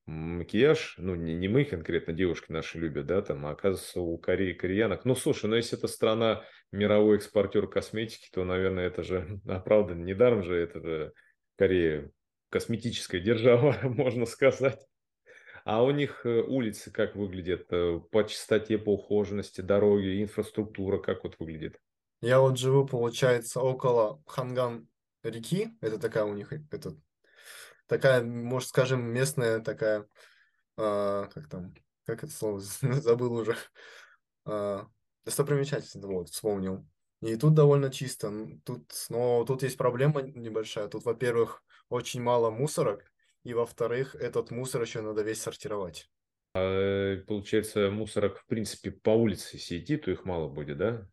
макияж, 0.06 0.96
ну, 0.98 1.14
не, 1.14 1.34
не 1.34 1.46
мы 1.46 1.64
конкретно, 1.64 2.12
девушки 2.12 2.50
наши 2.50 2.78
любят, 2.78 3.06
да, 3.06 3.22
там, 3.22 3.46
а 3.46 3.50
оказывается, 3.50 4.00
у 4.00 4.18
Кореи, 4.18 4.54
кореянок, 4.54 5.04
ну, 5.04 5.14
слушай, 5.14 5.46
ну, 5.46 5.54
если 5.54 5.78
это 5.78 5.86
страна 5.86 6.44
мировой 6.72 7.18
экспортер 7.18 7.68
косметики, 7.68 8.28
то, 8.32 8.44
наверное, 8.44 8.86
это 8.86 9.02
же 9.02 9.40
оправдано, 9.46 10.02
недаром 10.02 10.42
же 10.42 10.56
это 10.56 11.12
Корея. 11.56 12.10
Косметическая 12.48 13.20
держава, 13.20 13.76
можно 13.82 14.26
сказать. 14.26 14.80
А 15.64 15.82
у 15.82 15.90
них 15.90 16.26
э, 16.26 16.42
улицы 16.42 16.90
как 16.90 17.14
выглядят, 17.14 17.66
э, 17.70 18.00
по 18.10 18.24
чистоте, 18.24 18.78
по 18.78 18.94
ухоженности, 18.94 19.60
дороги, 19.60 20.22
инфраструктура, 20.22 20.98
как 20.98 21.24
вот 21.24 21.36
выглядит? 21.38 21.80
Я 22.20 22.40
вот 22.40 22.58
живу, 22.58 22.86
получается, 22.86 23.60
около 23.60 24.22
Ханган 24.26 24.88
реки. 25.22 25.76
Это 25.80 25.98
такая 25.98 26.24
у 26.24 26.34
них, 26.34 26.52
это, 26.52 26.96
такая, 27.86 28.22
может, 28.22 28.68
скажем, 28.70 29.02
местная 29.02 29.60
такая, 29.60 30.06
а, 30.76 31.26
как 31.26 31.48
там, 31.48 31.74
как 32.06 32.24
это 32.24 32.32
слово, 32.32 32.60
забыл 32.82 33.34
уже. 33.34 33.56
А, 34.44 34.86
достопримечательность, 35.24 35.96
вот, 35.96 36.28
вспомнил. 36.30 36.86
И 37.20 37.36
тут 37.36 37.54
довольно 37.54 37.90
чисто. 37.90 38.32
Тут, 38.64 38.92
но 39.08 39.44
тут 39.44 39.62
есть 39.62 39.76
проблема 39.76 40.22
небольшая. 40.22 40.88
Тут, 40.88 41.04
во-первых, 41.04 41.62
очень 41.88 42.20
мало 42.20 42.50
мусорок, 42.50 43.11
и 43.44 43.54
во-вторых, 43.54 44.14
этот 44.14 44.50
мусор 44.50 44.82
еще 44.82 45.00
надо 45.02 45.22
весь 45.22 45.40
сортировать. 45.40 46.10
Э, 46.54 47.16
Получается, 47.26 47.90
мусорок, 47.90 48.38
в 48.38 48.46
принципе, 48.46 48.90
по 48.90 49.10
улице 49.10 49.56
идти, 49.56 49.96
то 49.96 50.10
их 50.10 50.24
мало 50.24 50.48
будет, 50.48 50.78
да? 50.78 51.08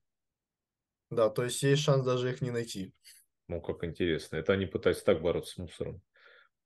Да, 1.11 1.29
то 1.29 1.43
есть 1.43 1.61
есть 1.63 1.83
шанс 1.83 2.03
даже 2.05 2.31
их 2.31 2.41
не 2.41 2.51
найти. 2.51 2.93
Ну, 3.47 3.61
как 3.61 3.83
интересно. 3.83 4.37
Это 4.37 4.53
они 4.53 4.65
пытаются 4.65 5.03
так 5.05 5.21
бороться 5.21 5.53
с 5.53 5.57
мусором. 5.57 6.01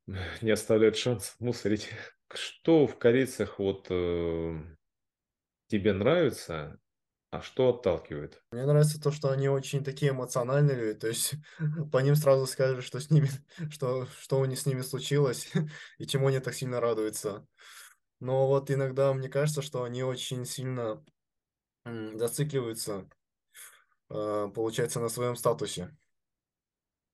Не 0.41 0.51
оставляют 0.51 0.97
шанс 0.97 1.35
мусорить. 1.39 1.89
Что 2.33 2.87
в 2.87 2.97
корейцах 2.97 3.59
вот 3.59 3.87
э, 3.89 4.75
тебе 5.67 5.93
нравится, 5.93 6.79
а 7.33 7.41
что 7.41 7.69
отталкивает? 7.69 8.43
Мне 8.51 8.65
нравится 8.67 9.01
то, 9.01 9.11
что 9.11 9.31
они 9.31 9.49
очень 9.49 9.83
такие 9.83 10.11
эмоциональные 10.11 10.75
люди, 10.77 10.99
то 10.99 11.07
есть 11.07 11.33
по 11.91 11.97
ним 11.99 12.15
сразу 12.15 12.45
скажешь, 12.45 12.85
что 12.85 12.99
с 12.99 13.09
ними, 13.09 13.29
что, 13.71 14.05
что 14.19 14.39
у 14.39 14.45
них 14.45 14.59
с 14.59 14.65
ними 14.65 14.81
случилось 14.81 15.51
и 15.97 16.05
чему 16.05 16.27
они 16.27 16.39
так 16.39 16.53
сильно 16.53 16.79
радуются. 16.79 17.47
Но 18.19 18.47
вот 18.47 18.71
иногда 18.71 19.13
мне 19.13 19.29
кажется, 19.29 19.61
что 19.61 19.83
они 19.83 20.03
очень 20.03 20.45
сильно 20.45 21.05
зацикливаются, 21.85 23.09
э, 24.09 24.49
получается, 24.53 24.99
на 24.99 25.09
своем 25.09 25.35
статусе. 25.35 25.95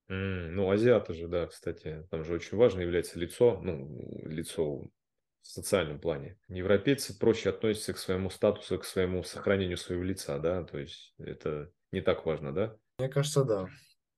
М, 0.08 0.54
ну, 0.56 0.70
азиаты 0.70 1.14
же, 1.14 1.28
да, 1.28 1.46
кстати, 1.46 2.06
там 2.10 2.24
же 2.24 2.34
очень 2.34 2.56
важно 2.58 2.80
является 2.80 3.18
лицо, 3.18 3.60
ну, 3.62 4.20
лицо 4.24 4.90
в 5.42 5.46
социальном 5.46 6.00
плане. 6.00 6.38
Европейцы 6.48 7.18
проще 7.18 7.50
относятся 7.50 7.92
к 7.92 7.98
своему 7.98 8.30
статусу, 8.30 8.78
к 8.78 8.84
своему 8.84 9.22
сохранению 9.22 9.76
своего 9.76 10.02
лица, 10.02 10.38
да, 10.38 10.62
то 10.64 10.78
есть 10.78 11.14
это 11.18 11.70
не 11.92 12.00
так 12.00 12.24
важно, 12.26 12.52
да? 12.52 12.76
Мне 12.98 13.08
кажется, 13.08 13.44
да. 13.44 13.68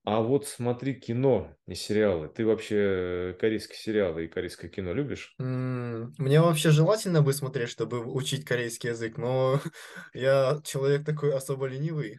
А 0.05 0.21
вот 0.21 0.49
смотри 0.49 0.95
кино 0.95 1.55
и 1.69 1.75
сериалы. 1.75 2.29
Ты 2.29 2.45
вообще 2.45 3.37
корейские 3.39 3.79
сериалы 3.79 4.25
и 4.25 4.29
корейское 4.29 4.69
кино 4.69 4.93
любишь? 4.93 5.33
Мне 5.39 6.41
вообще 6.41 6.71
желательно 6.71 7.23
бы 7.23 7.33
смотреть, 7.33 7.69
чтобы 7.69 8.05
учить 8.05 8.45
корейский 8.45 8.91
язык, 8.91 9.17
но 9.17 9.61
я 10.13 10.61
человек 10.65 11.07
такой 11.07 11.33
особо 11.33 11.67
ленивый, 11.67 12.19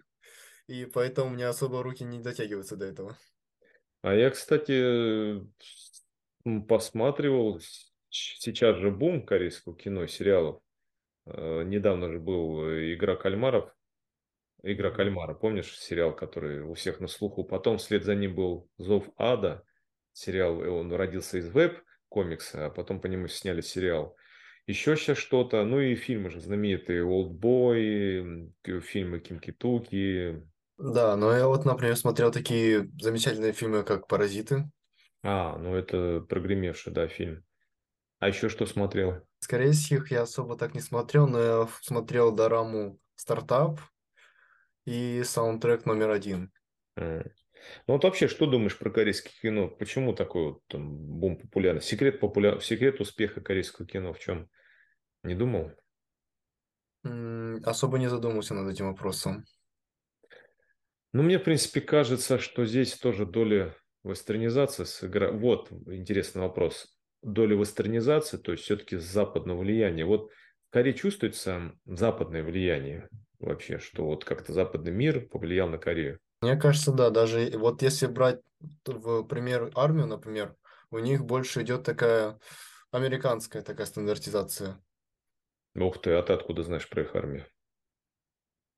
и 0.68 0.86
поэтому 0.86 1.32
у 1.32 1.34
меня 1.34 1.50
особо 1.50 1.84
руки 1.84 2.06
не 2.06 2.20
дотягиваются 2.20 2.78
до 2.78 2.86
этого. 2.86 3.18
А 4.02 4.14
я, 4.14 4.30
кстати, 4.30 5.42
посматривал. 6.68 7.60
Сейчас 8.14 8.78
же 8.78 8.92
бум 8.92 9.26
корейского 9.26 9.76
кино, 9.76 10.06
сериалов. 10.06 10.62
Э, 11.26 11.64
Недавно 11.64 12.12
же 12.12 12.20
был 12.20 12.64
э, 12.68 12.94
«Игра 12.94 13.16
кальмаров». 13.16 13.74
«Игра 14.62 14.92
кальмара», 14.92 15.34
помнишь 15.34 15.76
сериал, 15.80 16.16
который 16.16 16.62
у 16.62 16.76
всех 16.76 17.00
на 17.00 17.08
слуху? 17.08 17.44
Потом 17.44 17.80
вслед 17.80 18.04
за 18.04 18.14
ним 18.14 18.36
был 18.36 18.70
«Зов 18.78 19.10
ада». 19.18 19.64
Сериал, 20.12 20.62
э, 20.62 20.70
он 20.70 20.94
родился 20.94 21.40
из 21.40 21.50
веб-комикса, 21.50 22.68
а 22.68 22.70
потом 22.70 23.02
по 23.02 23.08
нему 23.08 23.28
сняли 23.28 23.62
сериал. 23.62 24.16
Еще 24.68 24.96
сейчас 24.96 25.18
что-то, 25.18 25.66
ну 25.66 25.80
и 25.80 25.96
фильмы 25.96 26.30
же 26.30 26.40
знаменитые, 26.40 27.04
«Олдбой», 27.04 28.54
фильмы 28.82 29.22
«Ким-Китуки». 29.22 30.44
Да, 30.78 31.16
но 31.16 31.36
я 31.36 31.48
вот, 31.48 31.66
например, 31.66 31.96
смотрел 31.96 32.32
такие 32.32 32.92
замечательные 33.02 33.54
фильмы, 33.54 33.84
как 33.84 34.08
«Паразиты». 34.08 34.70
А, 35.24 35.58
ну 35.58 35.74
это 35.74 36.24
прогремевший, 36.30 36.94
да, 36.94 37.08
фильм. 37.08 37.44
А 38.24 38.30
еще 38.30 38.48
что 38.48 38.66
смотрел? 38.66 39.28
Из 39.42 39.48
корейских 39.48 40.10
я 40.10 40.22
особо 40.22 40.56
так 40.56 40.74
не 40.74 40.80
смотрел, 40.80 41.28
но 41.28 41.42
я 41.42 41.68
смотрел 41.82 42.32
дораму 42.32 42.98
«Стартап» 43.18 43.82
и 44.86 45.24
саундтрек 45.26 45.86
номер 45.86 46.12
один. 46.12 46.54
М. 46.96 47.26
Ну 47.86 47.96
вот 47.96 48.06
вообще, 48.06 48.30
что 48.30 48.46
думаешь 48.46 48.80
про 48.80 48.90
корейское 48.92 49.34
кино? 49.42 49.68
Почему 49.68 50.14
такой 50.14 50.54
вот 50.54 50.62
там 50.68 50.96
бум 50.96 51.36
популярности? 51.38 51.90
Секрет, 51.90 52.22
популяр... 52.22 52.62
Секрет 52.62 53.02
успеха 53.02 53.42
корейского 53.42 53.86
кино 53.86 54.14
в 54.14 54.20
чем? 54.20 54.50
Не 55.24 55.36
думал? 55.36 55.72
М, 57.04 57.60
Особо 57.66 58.00
не 58.00 58.10
задумывался 58.10 58.54
над 58.54 58.72
этим 58.72 58.88
вопросом. 58.88 59.44
Ну, 61.12 61.24
мне, 61.24 61.40
в 61.40 61.44
принципе, 61.44 61.82
кажется, 61.82 62.40
что 62.40 62.66
здесь 62.66 62.94
тоже 62.94 63.26
доля 63.26 63.76
вестернизации 64.06 64.86
сыграла. 64.86 65.34
Вот 65.34 65.74
интересный 65.88 66.42
вопрос. 66.44 66.93
Доля 67.24 67.56
вестернизации, 67.56 68.38
то 68.38 68.52
есть 68.52 68.64
все-таки 68.64 68.98
западного 68.98 69.60
влияния. 69.60 70.06
Вот 70.06 70.32
в 70.70 70.74
Корее 70.74 70.94
чувствуется 70.94 71.74
западное 71.86 72.44
влияние 72.44 73.10
вообще, 73.40 73.80
что 73.80 74.06
вот 74.06 74.26
как-то 74.26 74.54
западный 74.54 74.92
мир 74.92 75.28
повлиял 75.28 75.68
на 75.70 75.78
Корею. 75.78 76.20
Мне 76.42 76.56
кажется, 76.58 76.92
да, 76.92 77.10
даже 77.10 77.52
вот 77.58 77.82
если 77.82 78.08
брать 78.08 78.42
в 78.86 79.24
пример 79.24 79.72
армию, 79.76 80.08
например, 80.08 80.56
у 80.92 81.00
них 81.00 81.24
больше 81.26 81.62
идет 81.64 81.84
такая 81.84 82.40
американская 82.92 83.62
такая 83.62 83.88
стандартизация. 83.88 84.80
Ух 85.88 86.00
ты, 86.02 86.14
а 86.14 86.24
ты 86.24 86.34
откуда 86.34 86.64
знаешь 86.64 86.90
про 86.90 87.04
их 87.04 87.16
армию? 87.16 87.46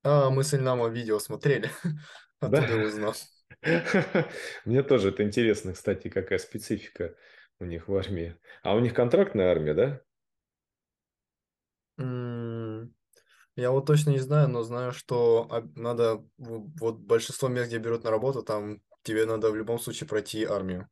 А, 0.03 0.29
мы 0.29 0.43
с 0.43 0.53
Ильнамом 0.53 0.91
видео 0.93 1.19
смотрели, 1.19 1.69
Да? 2.41 2.63
оттуда 2.63 2.73
и 2.73 2.77
узнал. 2.77 3.15
Мне 4.65 4.83
тоже 4.83 5.09
это 5.09 5.23
интересно, 5.23 5.73
кстати, 5.73 6.09
какая 6.09 6.39
специфика 6.39 7.15
у 7.59 7.65
них 7.65 7.87
в 7.87 7.95
армии. 7.95 8.37
А 8.63 8.75
у 8.75 8.79
них 8.79 8.93
контрактная 8.93 9.51
армия, 9.51 9.73
да? 9.73 10.01
М, 11.97 12.93
Я 13.57 13.71
вот 13.71 13.85
точно 13.87 14.11
не 14.11 14.19
знаю, 14.19 14.49
но 14.49 14.63
знаю, 14.63 14.93
что 14.93 15.47
об- 15.51 15.77
надо, 15.77 16.17
в- 16.37 16.71
вот 16.79 16.97
большинство 16.99 17.49
мест, 17.49 17.69
где 17.69 17.79
берут 17.79 18.03
на 18.05 18.11
работу, 18.11 18.43
там 18.43 18.81
тебе 19.03 19.25
надо 19.25 19.51
в 19.51 19.55
любом 19.57 19.79
случае 19.79 20.07
пройти 20.09 20.45
армию. 20.45 20.89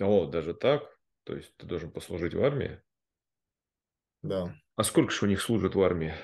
О, 0.00 0.24
даже 0.26 0.54
так? 0.54 0.98
То 1.24 1.36
есть 1.36 1.54
ты 1.58 1.66
должен 1.66 1.90
послужить 1.92 2.32
в 2.32 2.42
армии? 2.42 2.80
Да. 4.22 4.54
А 4.76 4.84
сколько 4.84 5.10
же 5.12 5.26
у 5.26 5.28
них 5.28 5.42
служат 5.42 5.74
в 5.74 5.82
армии? 5.82 6.14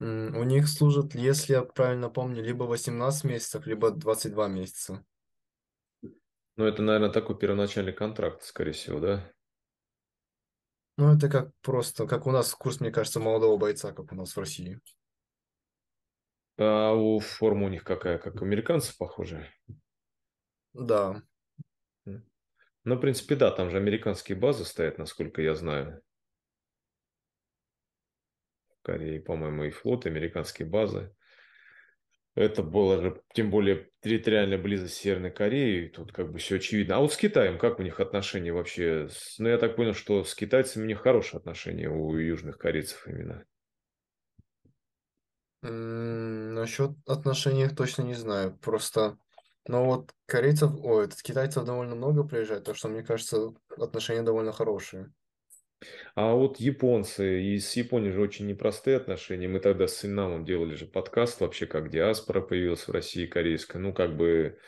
М, 0.00 0.36
У 0.36 0.42
них 0.44 0.68
служат, 0.68 1.14
если 1.14 1.52
я 1.52 1.62
правильно 1.62 2.10
помню, 2.10 2.42
либо 2.42 2.64
18 2.64 3.24
месяцев, 3.24 3.66
либо 3.66 3.90
22 3.90 4.48
месяца. 4.48 5.04
Ну, 6.60 6.66
это, 6.66 6.82
наверное, 6.82 7.08
такой 7.08 7.38
первоначальный 7.38 7.94
контракт, 7.94 8.42
скорее 8.42 8.72
всего, 8.72 9.00
да? 9.00 9.32
Ну, 10.98 11.16
это 11.16 11.30
как 11.30 11.54
просто, 11.62 12.06
как 12.06 12.26
у 12.26 12.32
нас 12.32 12.52
курс, 12.52 12.80
мне 12.80 12.90
кажется, 12.90 13.18
молодого 13.18 13.56
бойца, 13.56 13.92
как 13.92 14.12
у 14.12 14.14
нас 14.14 14.36
в 14.36 14.38
России. 14.38 14.78
А 16.58 16.92
у 16.92 17.18
форма 17.18 17.64
у 17.64 17.70
них 17.70 17.82
какая? 17.82 18.18
Как 18.18 18.42
у 18.42 18.44
американцев, 18.44 18.98
похоже? 18.98 19.48
Да. 20.74 21.22
Ну, 22.04 22.96
в 22.96 23.00
принципе, 23.00 23.36
да, 23.36 23.50
там 23.50 23.70
же 23.70 23.78
американские 23.78 24.36
базы 24.36 24.66
стоят, 24.66 24.98
насколько 24.98 25.40
я 25.40 25.54
знаю. 25.54 26.02
В 28.68 28.82
Корее, 28.82 29.22
по-моему, 29.22 29.64
и 29.64 29.70
флот, 29.70 30.04
и 30.04 30.10
американские 30.10 30.68
базы. 30.68 31.16
Это 32.36 32.62
было 32.62 33.00
же, 33.02 33.22
тем 33.34 33.50
более, 33.50 33.90
территориальная 34.02 34.56
близость 34.58 34.94
Северной 34.94 35.30
Кореи, 35.30 35.88
тут 35.88 36.12
как 36.12 36.32
бы 36.32 36.38
все 36.38 36.56
очевидно. 36.56 36.96
А 36.96 37.00
вот 37.00 37.12
с 37.12 37.16
Китаем, 37.16 37.58
как 37.58 37.78
у 37.78 37.82
них 37.82 38.00
отношения 38.00 38.52
вообще? 38.52 39.08
Ну, 39.38 39.48
я 39.48 39.58
так 39.58 39.76
понял, 39.76 39.94
что 39.94 40.24
с 40.24 40.34
китайцами 40.34 40.84
у 40.84 40.86
них 40.86 41.00
хорошие 41.00 41.38
отношения 41.38 41.90
у 41.90 42.16
южных 42.16 42.58
корейцев 42.58 43.06
именно. 43.08 43.44
М, 45.62 46.54
Насчет 46.54 46.92
отношений 47.06 47.68
точно 47.68 48.02
не 48.02 48.14
знаю. 48.14 48.56
Просто, 48.58 49.18
но 49.66 49.84
вот 49.84 50.14
корейцев, 50.26 50.70
ой, 50.82 51.04
этот, 51.06 51.22
китайцев 51.22 51.64
довольно 51.64 51.94
много 51.94 52.24
приезжает, 52.24 52.64
так 52.64 52.76
что, 52.76 52.88
мне 52.88 53.02
кажется, 53.02 53.54
отношения 53.78 54.22
довольно 54.22 54.52
хорошие. 54.52 55.12
А 56.14 56.34
вот 56.34 56.60
японцы, 56.60 57.42
и 57.42 57.58
с 57.58 57.74
Японией 57.74 58.12
же 58.12 58.20
очень 58.20 58.46
непростые 58.46 58.96
отношения. 58.96 59.48
Мы 59.48 59.60
тогда 59.60 59.86
с 59.88 60.04
Иннамом 60.04 60.44
делали 60.44 60.74
же 60.74 60.86
подкаст 60.86 61.40
вообще, 61.40 61.66
как 61.66 61.90
диаспора 61.90 62.40
появилась 62.40 62.86
в 62.86 62.90
России 62.90 63.26
корейская. 63.26 63.78
Ну, 63.78 63.94
как 63.94 64.16
бы 64.16 64.58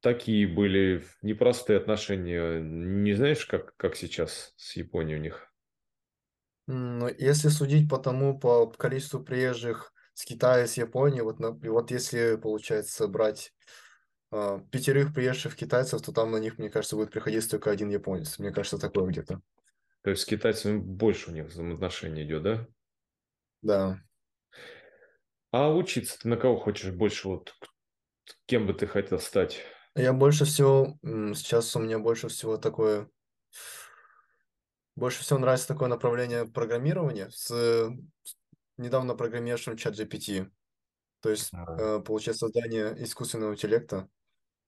такие 0.00 0.46
были 0.46 1.04
непростые 1.22 1.78
отношения. 1.78 2.60
Не 2.60 3.14
знаешь, 3.14 3.46
как, 3.46 3.76
как 3.76 3.96
сейчас 3.96 4.52
с 4.56 4.76
Японией 4.76 5.18
у 5.18 5.22
них? 5.22 5.48
Но 6.66 7.08
если 7.08 7.48
судить 7.48 7.88
по 7.88 7.98
тому, 7.98 8.38
по 8.38 8.66
количеству 8.66 9.20
приезжих 9.22 9.92
с 10.14 10.24
Китая, 10.24 10.66
с 10.66 10.76
Японии, 10.76 11.20
вот, 11.20 11.38
вот 11.38 11.90
если, 11.90 12.36
получается, 12.36 13.08
брать 13.08 13.52
а, 14.30 14.60
пятерых 14.70 15.12
приезжих 15.12 15.56
китайцев, 15.56 16.02
то 16.02 16.12
там 16.12 16.30
на 16.30 16.38
них, 16.38 16.58
мне 16.58 16.70
кажется, 16.70 16.96
будет 16.96 17.10
приходить 17.10 17.48
только 17.50 17.70
один 17.70 17.90
японец. 17.90 18.38
Мне 18.38 18.50
кажется, 18.50 18.78
такое 18.78 19.06
где-то. 19.06 19.40
То 20.02 20.10
есть 20.10 20.22
с 20.22 20.26
китайцами 20.26 20.78
больше 20.78 21.30
у 21.30 21.34
них 21.34 21.46
взаимоотношений 21.46 22.22
идет, 22.24 22.42
да? 22.42 22.68
Да. 23.62 24.02
А 25.50 25.70
учиться 25.74 26.18
ты 26.18 26.28
на 26.28 26.36
кого 26.36 26.56
хочешь 26.58 26.92
больше? 26.92 27.28
Вот 27.28 27.54
кем 28.46 28.66
бы 28.66 28.74
ты 28.74 28.86
хотел 28.86 29.18
стать? 29.18 29.62
Я 29.94 30.12
больше 30.12 30.44
всего, 30.44 30.98
сейчас 31.02 31.76
у 31.76 31.80
меня 31.80 31.98
больше 31.98 32.28
всего 32.28 32.56
такое, 32.56 33.10
больше 34.96 35.22
всего 35.22 35.38
нравится 35.38 35.68
такое 35.68 35.88
направление 35.88 36.46
программирования 36.46 37.30
с 37.30 37.50
э, 37.50 37.88
недавно 38.78 39.14
программировавшим 39.14 39.74
ChatGPT. 39.74 40.50
То 41.20 41.30
есть, 41.30 41.52
А, 41.52 41.64
э, 41.78 42.00
получается, 42.00 42.46
создание 42.46 42.94
искусственного 43.04 43.54
интеллекта 43.54 44.08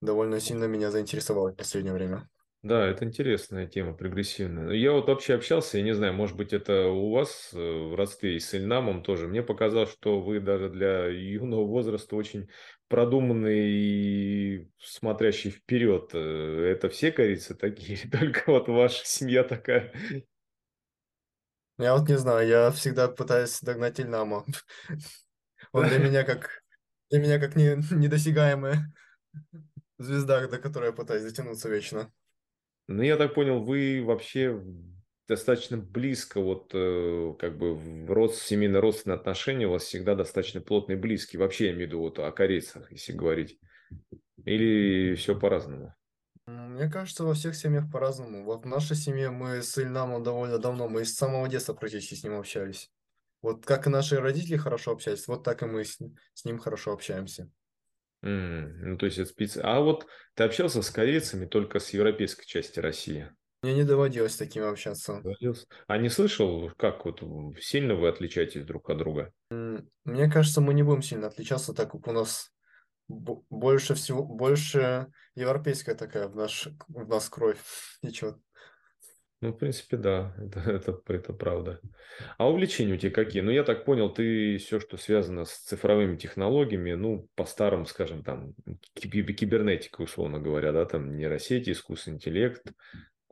довольно 0.00 0.40
сильно 0.40 0.64
меня 0.66 0.90
заинтересовало 0.90 1.50
в 1.52 1.56
последнее 1.56 1.94
время. 1.94 2.30
Да, 2.64 2.86
это 2.86 3.04
интересная 3.04 3.66
тема, 3.66 3.92
прогрессивная. 3.92 4.70
Я 4.72 4.92
вот 4.92 5.06
вообще 5.06 5.34
общался, 5.34 5.76
я 5.76 5.84
не 5.84 5.94
знаю, 5.94 6.14
может 6.14 6.34
быть, 6.34 6.54
это 6.54 6.88
у 6.88 7.10
вас 7.12 7.50
э, 7.52 7.58
в 7.58 7.94
родстве 7.94 8.36
и 8.36 8.40
с 8.40 8.54
Ильнамом 8.54 9.02
тоже. 9.02 9.28
Мне 9.28 9.42
показалось, 9.42 9.92
что 9.92 10.18
вы 10.22 10.40
даже 10.40 10.70
для 10.70 11.04
юного 11.08 11.66
возраста 11.66 12.16
очень 12.16 12.48
продуманный 12.88 13.68
и 13.70 14.70
смотрящий 14.78 15.50
вперед. 15.50 16.12
Э, 16.14 16.70
Это 16.72 16.88
все 16.88 17.12
корейцы 17.12 17.54
такие, 17.54 17.98
только 18.10 18.44
вот 18.50 18.68
ваша 18.68 19.04
семья 19.04 19.44
такая? 19.44 19.92
Я 21.78 21.96
вот 21.96 22.08
не 22.08 22.16
знаю, 22.16 22.46
я 22.48 22.70
всегда 22.70 23.08
пытаюсь 23.08 23.60
догнать 23.60 24.00
Ильнама. 24.00 24.46
Он 25.72 25.86
для 25.88 25.98
меня 25.98 26.24
как, 26.24 26.62
для 27.10 27.20
меня 27.20 27.38
как 27.38 27.56
не, 27.56 27.76
недосягаемая 27.94 28.92
звезда, 29.98 30.46
до 30.46 30.58
которой 30.58 30.86
я 30.86 30.92
пытаюсь 30.92 31.24
дотянуться 31.24 31.68
вечно. 31.68 32.12
Ну, 32.86 33.02
я 33.02 33.16
так 33.16 33.34
понял, 33.34 33.62
вы 33.62 34.02
вообще 34.04 34.62
достаточно 35.26 35.78
близко, 35.78 36.40
вот 36.40 36.70
э, 36.74 37.34
как 37.38 37.56
бы 37.56 37.74
в 37.74 38.10
род, 38.10 38.34
семейно-родственные 38.34 39.16
отношения 39.16 39.66
у 39.66 39.72
вас 39.72 39.84
всегда 39.84 40.14
достаточно 40.14 40.60
плотные 40.60 40.98
близкие. 40.98 41.40
Вообще 41.40 41.66
я 41.66 41.70
имею 41.72 41.86
в 41.86 41.88
виду 41.88 42.00
вот 42.00 42.18
о 42.18 42.30
корейцах, 42.30 42.92
если 42.92 43.12
говорить. 43.12 43.58
Или 44.44 45.14
все 45.14 45.38
по-разному? 45.38 45.94
Мне 46.46 46.90
кажется, 46.90 47.24
во 47.24 47.32
всех 47.32 47.56
семьях 47.56 47.90
по-разному. 47.90 48.44
Вот 48.44 48.64
в 48.64 48.68
нашей 48.68 48.96
семье 48.96 49.30
мы 49.30 49.62
с 49.62 49.78
Ильнамом 49.78 50.22
довольно 50.22 50.58
давно, 50.58 50.88
мы 50.88 51.04
с 51.06 51.14
самого 51.14 51.48
детства 51.48 51.72
практически 51.72 52.14
с 52.14 52.24
ним 52.24 52.34
общались. 52.34 52.90
Вот 53.40 53.64
как 53.64 53.86
и 53.86 53.90
наши 53.90 54.20
родители 54.20 54.56
хорошо 54.56 54.92
общались, 54.92 55.26
вот 55.26 55.42
так 55.42 55.62
и 55.62 55.66
мы 55.66 55.84
с 55.84 56.44
ним 56.44 56.58
хорошо 56.58 56.92
общаемся. 56.92 57.50
М, 58.24 58.80
ну, 58.92 58.96
то 58.96 59.06
есть 59.06 59.18
это 59.18 59.28
специ... 59.28 59.60
А 59.62 59.80
вот 59.80 60.06
ты 60.34 60.44
общался 60.44 60.80
с 60.82 60.90
корейцами 60.90 61.46
только 61.46 61.78
с 61.78 61.90
европейской 61.90 62.46
части 62.46 62.80
России? 62.80 63.30
Мне 63.62 63.74
не 63.74 63.84
доводилось 63.84 64.32
с 64.32 64.36
такими 64.38 64.66
общаться. 64.66 65.20
Говорился. 65.22 65.66
А 65.86 65.98
не 65.98 66.08
слышал, 66.08 66.70
как 66.76 67.04
вот 67.04 67.22
сильно 67.60 67.94
вы 67.94 68.08
отличаетесь 68.08 68.64
друг 68.64 68.90
от 68.90 68.98
друга? 68.98 69.32
М, 69.50 69.88
Мне 70.04 70.30
кажется, 70.30 70.60
мы 70.60 70.74
не 70.74 70.82
будем 70.82 71.02
сильно 71.02 71.26
отличаться, 71.26 71.74
так 71.74 71.92
как 71.92 72.06
у 72.06 72.12
нас 72.12 72.50
бо- 73.08 73.42
больше 73.50 73.94
всего, 73.94 74.24
больше 74.24 75.08
европейская 75.34 75.94
такая 75.94 76.28
в 76.28 76.36
наш, 76.36 76.68
в 76.88 77.08
нас 77.08 77.28
кровь 77.28 77.58
течет. 78.02 78.36
Ну, 79.40 79.50
в 79.52 79.58
принципе, 79.58 79.96
да, 79.96 80.34
это, 80.38 80.60
это, 80.60 81.00
это 81.08 81.32
правда. 81.34 81.80
А 82.38 82.48
увлечения 82.48 82.94
у 82.94 82.96
тебя 82.96 83.10
какие? 83.12 83.42
Ну, 83.42 83.50
я 83.50 83.62
так 83.64 83.84
понял, 83.84 84.12
ты 84.12 84.56
все, 84.58 84.80
что 84.80 84.96
связано 84.96 85.44
с 85.44 85.58
цифровыми 85.58 86.16
технологиями, 86.16 86.92
ну, 86.94 87.28
по-старому, 87.34 87.84
скажем, 87.86 88.22
там, 88.24 88.54
киб- 88.94 89.32
кибернетика, 89.34 90.02
условно 90.02 90.38
говоря, 90.38 90.72
да, 90.72 90.86
там, 90.86 91.16
нейросети, 91.16 91.70
искусственный 91.70 92.16
интеллект, 92.16 92.72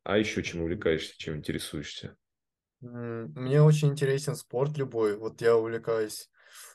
а 0.04 0.18
еще 0.18 0.42
чем 0.42 0.62
увлекаешься, 0.62 1.14
чем 1.18 1.36
интересуешься? 1.36 2.16
Мне 2.80 3.62
очень 3.62 3.90
интересен 3.90 4.34
спорт 4.34 4.76
любой. 4.76 5.16
Вот 5.16 5.40
я 5.40 5.56
увлекаюсь 5.56 6.30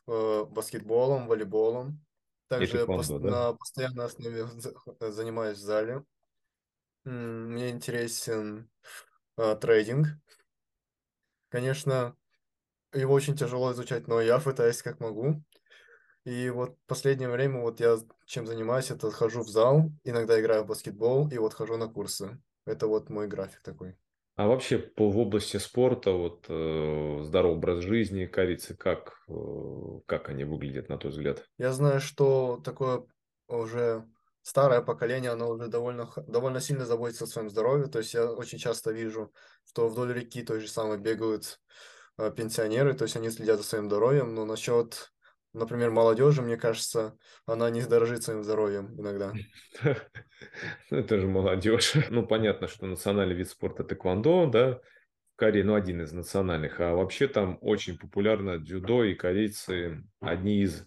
э, 0.07 0.45
баскетболом, 0.45 1.27
волейболом. 1.27 2.05
Также 2.47 2.77
пос- 2.77 2.79
тэквондо, 2.79 3.19
да? 3.19 3.29
на 3.29 3.53
постоянной 3.53 4.05
основе 4.05 4.47
за- 4.59 5.11
занимаюсь 5.11 5.57
в 5.57 5.61
зале. 5.61 6.03
Мне 7.05 7.69
интересен 7.71 8.69
трейдинг. 9.37 10.07
Конечно, 11.49 12.15
его 12.93 13.13
очень 13.13 13.35
тяжело 13.35 13.71
изучать, 13.71 14.07
но 14.07 14.19
я 14.21 14.39
пытаюсь 14.39 14.81
как 14.81 14.99
могу. 14.99 15.41
И 16.25 16.49
вот 16.49 16.77
в 16.83 16.87
последнее 16.87 17.29
время 17.29 17.61
вот 17.61 17.79
я 17.79 17.97
чем 18.25 18.45
занимаюсь, 18.45 18.91
это 18.91 19.09
хожу 19.11 19.43
в 19.43 19.47
зал, 19.47 19.91
иногда 20.03 20.39
играю 20.39 20.63
в 20.63 20.67
баскетбол 20.67 21.29
и 21.29 21.37
вот 21.37 21.53
хожу 21.53 21.77
на 21.77 21.87
курсы. 21.87 22.41
Это 22.65 22.87
вот 22.87 23.09
мой 23.09 23.27
график 23.27 23.61
такой. 23.61 23.95
А 24.35 24.45
вообще 24.45 24.77
по, 24.77 25.09
в 25.09 25.17
области 25.17 25.57
спорта, 25.57 26.11
вот 26.11 26.45
э, 26.49 27.19
здоровый 27.23 27.57
образ 27.57 27.79
жизни, 27.79 28.25
корицы, 28.25 28.75
как, 28.75 29.23
э, 29.29 29.33
как 30.05 30.29
они 30.29 30.43
выглядят, 30.43 30.89
на 30.89 30.97
твой 30.97 31.11
взгляд? 31.11 31.45
Я 31.57 31.71
знаю, 31.71 32.01
что 32.01 32.61
такое 32.63 33.03
уже 33.47 34.05
старое 34.47 34.81
поколение, 34.81 35.31
оно 35.31 35.49
уже 35.49 35.67
довольно, 35.67 36.09
довольно 36.25 36.61
сильно 36.61 36.85
заботится 36.85 37.25
о 37.25 37.27
своем 37.27 37.49
здоровье. 37.49 37.87
То 37.87 37.99
есть 37.99 38.13
я 38.13 38.31
очень 38.31 38.57
часто 38.57 38.91
вижу, 38.91 39.33
что 39.67 39.89
вдоль 39.89 40.13
реки 40.13 40.41
той 40.41 40.61
же 40.61 40.69
самой 40.69 40.97
бегают 40.97 41.59
э, 42.17 42.31
пенсионеры, 42.31 42.93
то 42.93 43.03
есть 43.03 43.17
они 43.17 43.29
следят 43.29 43.57
за 43.57 43.63
своим 43.63 43.87
здоровьем. 43.87 44.33
Но 44.33 44.45
насчет, 44.45 45.11
например, 45.51 45.91
молодежи, 45.91 46.41
мне 46.41 46.55
кажется, 46.55 47.17
она 47.45 47.69
не 47.69 47.81
дорожит 47.81 48.23
своим 48.23 48.43
здоровьем 48.43 48.99
иногда. 48.99 49.33
Ну, 50.91 50.97
это 50.97 51.19
же 51.19 51.27
молодежь. 51.27 51.93
Ну, 52.09 52.25
понятно, 52.25 52.69
что 52.69 52.85
национальный 52.85 53.35
вид 53.35 53.49
спорта 53.49 53.83
тэквондо, 53.83 54.45
да, 54.45 54.79
в 55.33 55.35
Корее, 55.35 55.65
ну, 55.65 55.75
один 55.75 56.01
из 56.01 56.13
национальных. 56.13 56.79
А 56.79 56.93
вообще 56.93 57.27
там 57.27 57.57
очень 57.59 57.97
популярно 57.97 58.59
дзюдо, 58.59 59.03
и 59.03 59.13
корейцы 59.13 60.05
одни 60.21 60.61
из 60.61 60.85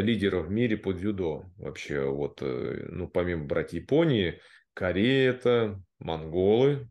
лидеров 0.00 0.46
в 0.46 0.50
мире 0.50 0.76
по 0.76 0.92
дзюдо. 0.92 1.44
Вообще, 1.56 2.04
вот, 2.04 2.42
э, 2.42 2.88
ну, 2.90 3.08
помимо 3.08 3.46
братьев 3.46 3.82
Японии, 3.82 4.40
Корея 4.74 5.30
это, 5.30 5.82
монголы, 5.98 6.88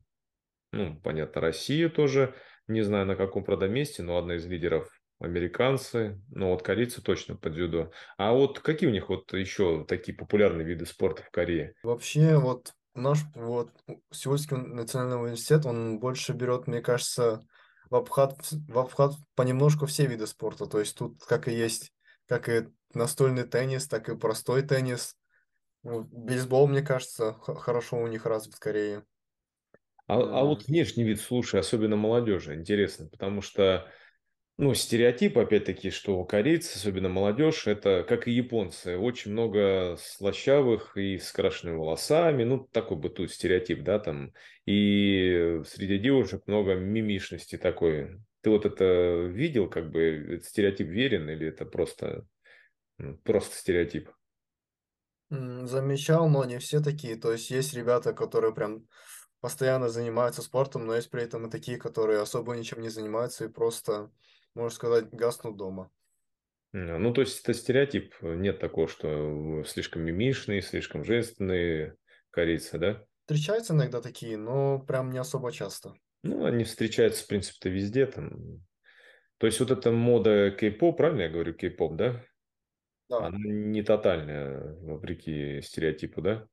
ну, 0.71 0.99
понятно, 1.01 1.41
Россия 1.41 1.89
тоже, 1.89 2.33
не 2.67 2.81
знаю 2.81 3.05
на 3.05 3.15
каком, 3.15 3.43
правда, 3.43 3.67
месте, 3.67 4.03
но 4.03 4.17
одна 4.17 4.35
из 4.35 4.45
лидеров 4.45 4.89
американцы, 5.19 6.21
ну 6.29 6.49
вот 6.49 6.61
корейцы 6.61 7.01
точно 7.01 7.35
по 7.35 7.49
дзюдо. 7.49 7.91
А 8.17 8.33
вот 8.33 8.59
какие 8.59 8.89
у 8.89 8.91
них 8.91 9.09
вот 9.09 9.31
еще 9.33 9.85
такие 9.87 10.15
популярные 10.15 10.65
виды 10.65 10.85
спорта 10.85 11.23
в 11.23 11.29
Корее? 11.29 11.73
Вообще, 11.83 12.37
вот 12.37 12.73
наш 12.93 13.19
вот 13.33 13.71
Сеульский 14.11 14.57
национальный 14.57 15.21
университет, 15.21 15.65
он 15.65 15.99
больше 15.99 16.33
берет, 16.33 16.67
мне 16.67 16.81
кажется, 16.81 17.41
в 17.89 17.95
обхват, 17.95 18.35
в 18.51 18.77
обхват 18.77 19.13
понемножку 19.35 19.85
все 19.85 20.05
виды 20.05 20.27
спорта. 20.27 20.65
То 20.65 20.79
есть 20.79 20.97
тут 20.97 21.23
как 21.23 21.47
и 21.47 21.53
есть, 21.53 21.91
как 22.27 22.49
и 22.49 22.67
настольный 22.95 23.43
теннис, 23.43 23.87
так 23.87 24.09
и 24.09 24.17
простой 24.17 24.61
теннис. 24.63 25.15
Вот 25.83 26.07
Бейсбол, 26.07 26.67
мне 26.67 26.81
кажется, 26.81 27.33
хорошо 27.33 27.97
у 27.97 28.07
них 28.07 28.25
развит 28.25 28.55
в 28.55 28.59
Корее. 28.59 29.05
А, 30.07 30.19
а 30.19 30.43
вот 30.43 30.67
внешний 30.67 31.03
вид, 31.03 31.19
слушай, 31.19 31.59
особенно 31.59 31.95
молодежи, 31.95 32.55
интересно, 32.55 33.07
потому 33.07 33.41
что 33.41 33.89
Ну, 34.57 34.73
стереотип, 34.75 35.37
опять-таки, 35.37 35.91
что 35.91 36.23
корейцы, 36.25 36.77
особенно 36.77 37.09
молодежь, 37.09 37.67
это, 37.67 38.05
как 38.07 38.27
и 38.27 38.31
японцы, 38.31 38.97
очень 38.97 39.31
много 39.33 39.97
слащавых 39.99 40.97
и 40.97 41.17
с 41.17 41.31
крашенными 41.31 41.77
волосами, 41.77 42.43
ну, 42.45 42.67
такой 42.71 42.97
бытует 42.97 43.31
стереотип, 43.31 43.83
да, 43.83 43.99
там, 43.99 44.33
и 44.65 45.61
среди 45.67 45.99
девушек 45.99 46.43
много 46.47 46.75
мимишности 46.75 47.57
такой. 47.57 48.19
Ты 48.41 48.51
вот 48.51 48.65
это 48.65 49.25
видел, 49.31 49.69
как 49.69 49.91
бы, 49.91 50.01
этот 50.35 50.45
стереотип 50.45 50.87
верен 50.87 51.29
или 51.29 51.47
это 51.47 51.65
просто, 51.65 52.25
просто 53.23 53.55
стереотип? 53.55 54.09
Замечал, 55.29 56.29
но 56.29 56.45
не 56.45 56.59
все 56.59 56.81
такие. 56.81 57.15
То 57.15 57.31
есть 57.31 57.49
есть 57.49 57.73
ребята, 57.73 58.13
которые 58.13 58.53
прям 58.53 58.87
постоянно 59.41 59.89
занимаются 59.89 60.41
спортом, 60.41 60.85
но 60.85 60.95
есть 60.95 61.09
при 61.09 61.23
этом 61.23 61.47
и 61.47 61.51
такие, 61.51 61.77
которые 61.77 62.19
особо 62.19 62.55
ничем 62.55 62.81
не 62.81 62.89
занимаются 62.89 63.45
и 63.45 63.49
просто, 63.49 64.11
можно 64.53 64.75
сказать, 64.75 65.09
гаснут 65.11 65.57
дома. 65.57 65.91
Ну, 66.73 67.13
то 67.13 67.21
есть 67.21 67.41
это 67.41 67.53
стереотип, 67.53 68.15
нет 68.21 68.59
такого, 68.59 68.87
что 68.87 69.63
слишком 69.65 70.01
мимишные, 70.01 70.61
слишком 70.61 71.05
женственные 71.05 71.95
корейцы, 72.31 72.77
да? 72.77 73.05
Встречаются 73.21 73.73
иногда 73.73 74.01
такие, 74.01 74.35
но 74.35 74.79
прям 74.79 75.09
не 75.09 75.17
особо 75.17 75.51
часто. 75.51 75.93
Ну, 76.23 76.43
они 76.43 76.63
встречаются, 76.63 77.23
в 77.23 77.27
принципе-то, 77.27 77.69
везде. 77.69 78.05
Там. 78.07 78.65
То 79.37 79.47
есть 79.47 79.59
вот 79.59 79.71
эта 79.71 79.91
мода 79.91 80.51
кей-поп, 80.51 80.97
правильно 80.97 81.21
я 81.21 81.29
говорю, 81.29 81.53
кей-поп, 81.53 81.95
да? 81.95 82.23
Да. 83.09 83.27
Она 83.27 83.37
не 83.37 83.83
тотальная, 83.83 84.75
вопреки 84.81 85.61
стереотипу, 85.61 86.21
да? 86.21 86.47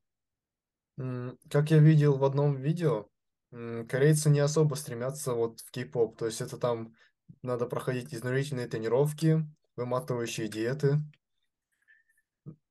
Как 1.51 1.71
я 1.71 1.79
видел 1.79 2.19
в 2.19 2.25
одном 2.25 2.57
видео, 2.57 3.09
корейцы 3.51 4.31
не 4.31 4.41
особо 4.41 4.75
стремятся 4.75 5.33
вот 5.33 5.61
в 5.61 5.71
кей-поп. 5.71 6.19
То 6.19 6.27
есть 6.27 6.41
это 6.41 6.59
там 6.59 6.95
надо 7.43 7.67
проходить 7.67 8.13
изнурительные 8.13 8.67
тренировки, 8.67 9.47
выматывающие 9.77 10.49
диеты. 10.49 10.99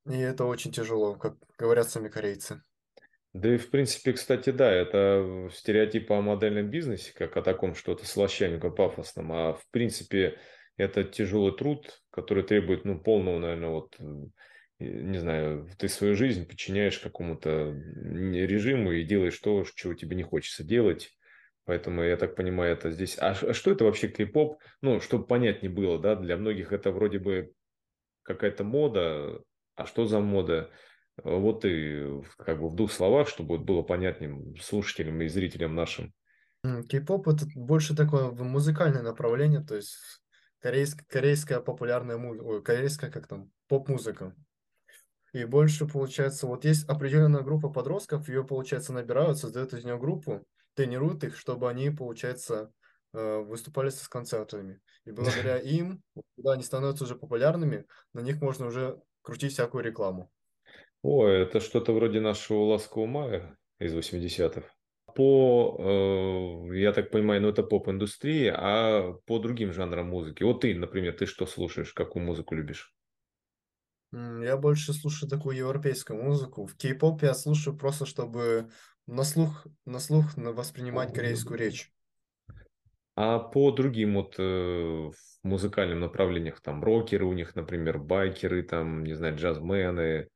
И 0.05 0.17
это 0.17 0.45
очень 0.45 0.71
тяжело, 0.71 1.15
как 1.15 1.37
говорят 1.57 1.89
сами 1.89 2.09
корейцы. 2.09 2.61
Да 3.33 3.53
и, 3.53 3.57
в 3.57 3.69
принципе, 3.69 4.13
кстати, 4.13 4.49
да, 4.49 4.69
это 4.71 5.49
стереотип 5.53 6.11
о 6.11 6.21
модельном 6.21 6.69
бизнесе, 6.69 7.13
как 7.13 7.37
о 7.37 7.41
таком 7.41 7.75
что-то 7.75 8.05
слащавеньком, 8.05 8.75
пафосном. 8.75 9.31
А, 9.31 9.53
в 9.53 9.65
принципе, 9.71 10.37
это 10.77 11.03
тяжелый 11.03 11.55
труд, 11.55 12.01
который 12.11 12.43
требует, 12.43 12.85
ну, 12.85 12.99
полного, 12.99 13.39
наверное, 13.39 13.69
вот, 13.69 13.97
не 14.79 15.17
знаю, 15.17 15.69
ты 15.77 15.87
свою 15.87 16.15
жизнь 16.15 16.47
подчиняешь 16.47 16.99
какому-то 16.99 17.71
режиму 17.71 18.91
и 18.91 19.03
делаешь 19.03 19.37
то, 19.39 19.63
чего 19.75 19.93
тебе 19.93 20.15
не 20.15 20.23
хочется 20.23 20.63
делать. 20.63 21.11
Поэтому, 21.65 22.01
я 22.01 22.17
так 22.17 22.35
понимаю, 22.35 22.73
это 22.73 22.91
здесь... 22.91 23.17
А 23.19 23.31
а 23.31 23.53
что 23.53 23.71
это 23.71 23.85
вообще 23.85 24.07
кей-поп? 24.07 24.59
Ну, 24.81 24.99
чтобы 24.99 25.27
понять 25.27 25.61
не 25.61 25.69
было, 25.69 25.99
да, 25.99 26.15
для 26.15 26.35
многих 26.35 26.73
это 26.73 26.91
вроде 26.91 27.19
бы 27.19 27.53
какая-то 28.23 28.63
мода. 28.63 29.41
А 29.75 29.85
что 29.85 30.05
за 30.05 30.19
мода? 30.19 30.71
Вот 31.23 31.65
и 31.65 32.21
как 32.37 32.59
бы 32.59 32.69
в 32.69 32.75
двух 32.75 32.91
словах, 32.91 33.27
чтобы 33.27 33.59
было 33.59 33.83
понятнее 33.83 34.55
слушателям 34.59 35.21
и 35.21 35.27
зрителям 35.27 35.75
нашим. 35.75 36.13
Кей-поп 36.89 37.27
это 37.27 37.45
больше 37.55 37.95
такое 37.95 38.31
музыкальное 38.31 39.01
направление, 39.01 39.61
то 39.61 39.75
есть 39.75 39.95
корейск- 40.61 41.05
корейская 41.07 41.59
популярная 41.59 42.17
музыка, 42.17 42.61
корейская 42.61 43.11
как 43.11 43.27
там, 43.27 43.51
поп-музыка. 43.67 44.35
И 45.33 45.45
больше, 45.45 45.87
получается, 45.87 46.45
вот 46.45 46.65
есть 46.65 46.87
определенная 46.89 47.41
группа 47.41 47.69
подростков, 47.69 48.27
ее, 48.27 48.43
получается, 48.43 48.91
набирают, 48.91 49.37
создают 49.37 49.73
из 49.73 49.85
нее 49.85 49.97
группу, 49.97 50.45
тренируют 50.75 51.23
их, 51.23 51.37
чтобы 51.37 51.69
они, 51.69 51.89
получается, 51.89 52.71
э, 53.13 53.37
выступали 53.37 53.89
с 53.89 54.07
концертами. 54.09 54.81
И 55.05 55.11
благодаря 55.11 55.57
им, 55.57 56.03
когда 56.35 56.53
они 56.53 56.63
становятся 56.63 57.05
уже 57.05 57.15
популярными, 57.15 57.85
на 58.13 58.19
них 58.19 58.41
можно 58.41 58.67
уже 58.67 59.01
крутить 59.21 59.53
всякую 59.53 59.83
рекламу. 59.83 60.31
О, 61.01 61.25
это 61.27 61.59
что-то 61.59 61.93
вроде 61.93 62.19
нашего 62.19 62.65
«Ласкового 62.65 63.07
мая» 63.07 63.57
из 63.79 63.93
80-х. 63.95 64.69
По, 65.15 65.75
э, 66.71 66.77
я 66.77 66.93
так 66.93 67.11
понимаю, 67.11 67.41
ну 67.41 67.49
это 67.49 67.63
поп-индустрия, 67.63 68.55
а 68.57 69.13
по 69.25 69.39
другим 69.39 69.73
жанрам 69.73 70.07
музыки. 70.07 70.43
Вот 70.43 70.61
ты, 70.61 70.75
например, 70.75 71.13
ты 71.13 71.25
что 71.25 71.45
слушаешь, 71.45 71.93
какую 71.93 72.25
музыку 72.25 72.55
любишь? 72.55 72.93
Я 74.11 74.57
больше 74.57 74.93
слушаю 74.93 75.29
такую 75.29 75.57
европейскую 75.57 76.21
музыку. 76.21 76.65
В 76.65 76.75
кей-поп 76.75 77.23
я 77.23 77.33
слушаю 77.33 77.77
просто, 77.77 78.05
чтобы 78.05 78.69
на 79.07 79.23
слух, 79.23 79.65
на 79.85 79.99
слух 79.99 80.35
воспринимать 80.35 81.13
корейскую 81.13 81.57
речь. 81.57 81.91
А 83.15 83.39
по 83.39 83.71
другим 83.71 84.15
вот 84.15 84.35
э, 84.37 85.11
музыкальным 85.43 85.99
направлениях, 85.99 86.61
там 86.61 86.83
рокеры 86.83 87.25
у 87.25 87.33
них, 87.33 87.55
например, 87.55 87.99
байкеры, 87.99 88.63
там, 88.63 89.03
не 89.03 89.13
знаю, 89.13 89.37
джазмены, 89.37 90.27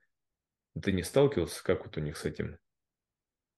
ты 0.82 0.92
не 0.92 1.04
сталкивался, 1.04 1.64
как 1.64 1.86
вот 1.86 1.98
у 1.98 2.02
них 2.02 2.18
с 2.18 2.26
этим? 2.26 2.58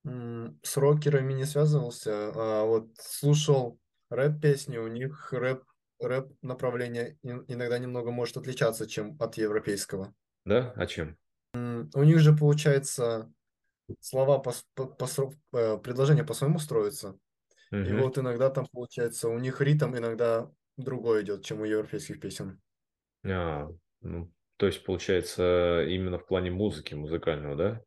С 0.03 0.77
рокерами 0.77 1.33
не 1.33 1.45
связывался, 1.45 2.31
а 2.33 2.65
вот 2.65 2.91
слушал 2.97 3.79
рэп-песни, 4.09 4.77
у 4.77 4.87
них 4.87 5.33
рэп, 5.33 5.63
рэп 5.99 6.31
направление 6.41 7.17
ин- 7.23 7.43
иногда 7.47 7.77
немного 7.77 8.11
может 8.11 8.37
отличаться, 8.37 8.87
чем 8.87 9.17
от 9.19 9.35
европейского. 9.37 10.13
Да? 10.45 10.73
А 10.75 10.87
чем? 10.87 11.17
У 11.53 12.03
них 12.03 12.19
же, 12.19 12.35
получается, 12.35 13.31
слова 14.01 14.39
по, 14.39 14.53
по, 14.75 14.87
по 14.87 15.07
э, 15.53 15.77
предложения 15.79 16.23
по-своему 16.23 16.59
строятся. 16.59 17.19
И 17.83 17.93
Мгм. 17.93 18.01
вот 18.01 18.17
иногда 18.17 18.49
там, 18.49 18.67
получается, 18.71 19.29
у 19.29 19.39
них 19.39 19.61
ритм 19.61 19.95
иногда 19.97 20.51
другой 20.77 21.23
идет, 21.23 21.45
чем 21.45 21.61
у 21.61 21.65
европейских 21.65 22.19
песен. 22.21 22.61
А, 23.25 23.67
ну, 24.01 24.31
то 24.57 24.65
есть, 24.65 24.83
получается, 24.85 25.83
именно 25.87 26.17
в 26.17 26.25
плане 26.25 26.51
музыки, 26.51 26.93
музыкального, 26.95 27.55
да? 27.55 27.83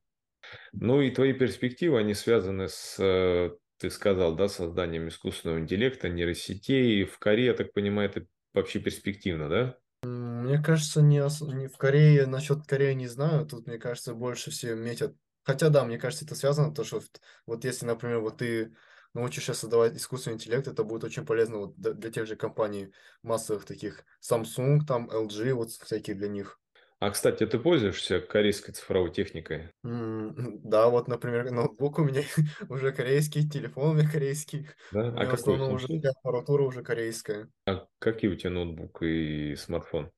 Ну 0.72 1.00
и 1.00 1.10
твои 1.10 1.32
перспективы, 1.32 1.98
они 1.98 2.14
связаны 2.14 2.68
с, 2.68 2.96
э, 2.98 3.50
ты 3.78 3.90
сказал, 3.90 4.34
да, 4.36 4.48
созданием 4.48 5.08
искусственного 5.08 5.58
интеллекта, 5.58 6.08
нейросетей. 6.08 7.04
В 7.04 7.18
Корее, 7.18 7.46
я 7.46 7.54
так 7.54 7.72
понимаю, 7.72 8.10
это 8.10 8.26
вообще 8.54 8.78
перспективно, 8.80 9.48
да? 9.48 9.78
Мне 10.02 10.62
кажется, 10.62 11.02
не, 11.02 11.20
ос- 11.20 11.42
не 11.42 11.68
в 11.68 11.76
Корее, 11.76 12.26
насчет 12.26 12.66
Кореи 12.66 12.94
не 12.94 13.06
знаю, 13.06 13.46
тут, 13.46 13.66
мне 13.66 13.78
кажется, 13.78 14.14
больше 14.14 14.50
все 14.50 14.74
метят. 14.74 15.14
Хотя, 15.42 15.68
да, 15.68 15.84
мне 15.84 15.98
кажется, 15.98 16.24
это 16.24 16.34
связано, 16.34 16.74
то, 16.74 16.84
что 16.84 17.02
вот 17.46 17.64
если, 17.64 17.86
например, 17.86 18.20
вот 18.20 18.38
ты 18.38 18.74
научишься 19.14 19.54
создавать 19.54 19.96
искусственный 19.96 20.34
интеллект, 20.36 20.68
это 20.68 20.84
будет 20.84 21.04
очень 21.04 21.26
полезно 21.26 21.58
вот 21.58 21.74
для 21.76 22.10
тех 22.10 22.26
же 22.26 22.36
компаний 22.36 22.92
массовых 23.22 23.64
таких, 23.64 24.04
Samsung, 24.22 24.80
там, 24.86 25.10
LG, 25.10 25.52
вот 25.52 25.70
всякие 25.70 26.16
для 26.16 26.28
них. 26.28 26.59
А, 27.00 27.10
кстати, 27.10 27.46
ты 27.46 27.58
пользуешься 27.58 28.20
корейской 28.20 28.72
цифровой 28.72 29.10
техникой? 29.10 29.70
М, 29.84 30.34
Да, 30.62 30.88
вот, 30.88 31.08
например, 31.08 31.50
ноутбук 31.50 31.98
у 31.98 32.04
меня 32.04 32.22
уже 32.68 32.92
корейский, 32.92 33.48
телефон 33.48 33.90
у 33.90 33.94
меня 33.94 34.08
корейский. 34.10 34.68
Да? 34.92 35.00
У 35.08 35.12
А 35.12 35.24
меня 35.24 35.30
какой 35.30 35.58
уже 35.58 35.86
аппаратура 36.08 36.62
уже 36.64 36.82
корейская. 36.82 37.48
А 37.66 37.86
какие 37.98 38.30
у 38.30 38.36
тебя 38.36 38.50
ноутбук 38.50 39.02
и 39.02 39.54
смартфон? 39.56 40.12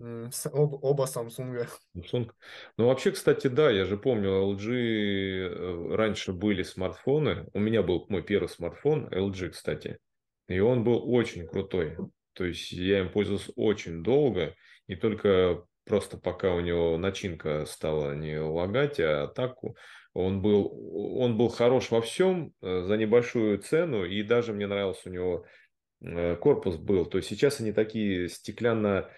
Об- 0.00 0.84
Оба 0.84 1.06
Samsung. 1.06 1.66
Samsung. 1.96 2.30
Ну, 2.76 2.86
вообще, 2.86 3.10
кстати, 3.10 3.48
да, 3.48 3.70
я 3.70 3.84
же 3.84 3.96
помню, 3.96 4.30
LG 4.30 4.72
э, 5.48 5.94
раньше 5.96 6.32
были 6.32 6.62
смартфоны. 6.62 7.48
У 7.54 7.58
меня 7.60 7.82
был 7.82 8.06
мой 8.08 8.22
первый 8.22 8.48
смартфон, 8.48 9.08
LG, 9.12 9.50
кстати. 9.50 9.98
И 10.48 10.60
он 10.60 10.84
был 10.84 11.12
очень 11.12 11.46
крутой. 11.46 11.96
То 12.34 12.44
есть 12.44 12.70
я 12.72 13.00
им 13.00 13.10
пользовался 13.10 13.52
очень 13.56 14.02
долго, 14.02 14.54
и 14.86 14.94
только 14.94 15.66
просто 15.88 16.18
пока 16.18 16.54
у 16.54 16.60
него 16.60 16.96
начинка 16.98 17.64
стала 17.66 18.14
не 18.14 18.38
лагать, 18.38 19.00
а 19.00 19.24
атаку, 19.24 19.76
он 20.14 20.42
был, 20.42 20.72
он 21.20 21.36
был 21.36 21.48
хорош 21.48 21.90
во 21.90 22.00
всем 22.00 22.52
э, 22.60 22.82
за 22.82 22.96
небольшую 22.96 23.58
цену, 23.58 24.04
и 24.04 24.22
даже 24.22 24.52
мне 24.52 24.66
нравился 24.66 25.08
у 25.08 25.12
него 25.12 25.46
э, 26.00 26.36
корпус 26.36 26.76
был. 26.76 27.06
То 27.06 27.18
есть 27.18 27.28
сейчас 27.28 27.60
они 27.60 27.72
такие 27.72 28.28
стеклянно 28.28 29.10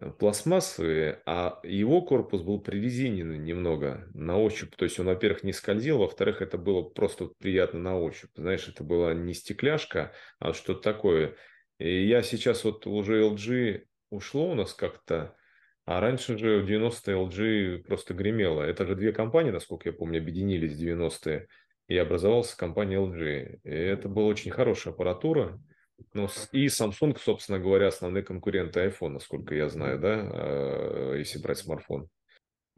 э, 0.00 0.10
пластмассовые, 0.10 1.22
а 1.26 1.60
его 1.62 2.02
корпус 2.02 2.42
был 2.42 2.60
прорезиненный 2.60 3.38
немного 3.38 4.08
на 4.14 4.38
ощупь. 4.38 4.74
То 4.76 4.84
есть 4.84 4.98
он, 4.98 5.06
во-первых, 5.06 5.44
не 5.44 5.52
скользил, 5.52 5.98
во-вторых, 5.98 6.42
это 6.42 6.58
было 6.58 6.82
просто 6.82 7.26
приятно 7.38 7.78
на 7.78 7.98
ощупь. 7.98 8.30
Знаешь, 8.34 8.66
это 8.68 8.82
была 8.82 9.14
не 9.14 9.34
стекляшка, 9.34 10.12
а 10.38 10.52
что-то 10.54 10.80
такое. 10.80 11.36
И 11.78 12.06
я 12.06 12.22
сейчас 12.22 12.64
вот 12.64 12.86
уже 12.86 13.22
LG 13.22 13.84
ушло 14.10 14.50
у 14.50 14.54
нас 14.54 14.74
как-то, 14.74 15.36
а 15.88 16.00
раньше 16.00 16.36
же 16.36 16.60
в 16.60 16.66
90-е 16.68 17.16
LG 17.16 17.84
просто 17.84 18.12
гремело. 18.12 18.60
Это 18.60 18.84
же 18.84 18.94
две 18.94 19.10
компании, 19.10 19.50
насколько 19.50 19.88
я 19.88 19.94
помню, 19.94 20.20
объединились 20.20 20.74
в 20.74 20.82
90-е, 20.82 21.46
и 21.88 21.96
образовалась 21.96 22.54
компания 22.54 22.96
LG. 22.96 23.60
И 23.64 23.70
это 23.70 24.06
была 24.10 24.26
очень 24.26 24.50
хорошая 24.50 24.92
аппаратура. 24.92 25.58
Ну, 26.12 26.28
и 26.52 26.66
Samsung, 26.66 27.18
собственно 27.18 27.58
говоря, 27.58 27.86
основные 27.86 28.22
конкуренты 28.22 28.80
iPhone, 28.80 29.14
насколько 29.14 29.54
я 29.54 29.70
знаю, 29.70 29.98
да, 29.98 30.30
э, 30.30 31.14
если 31.20 31.38
брать 31.38 31.56
смартфон. 31.56 32.10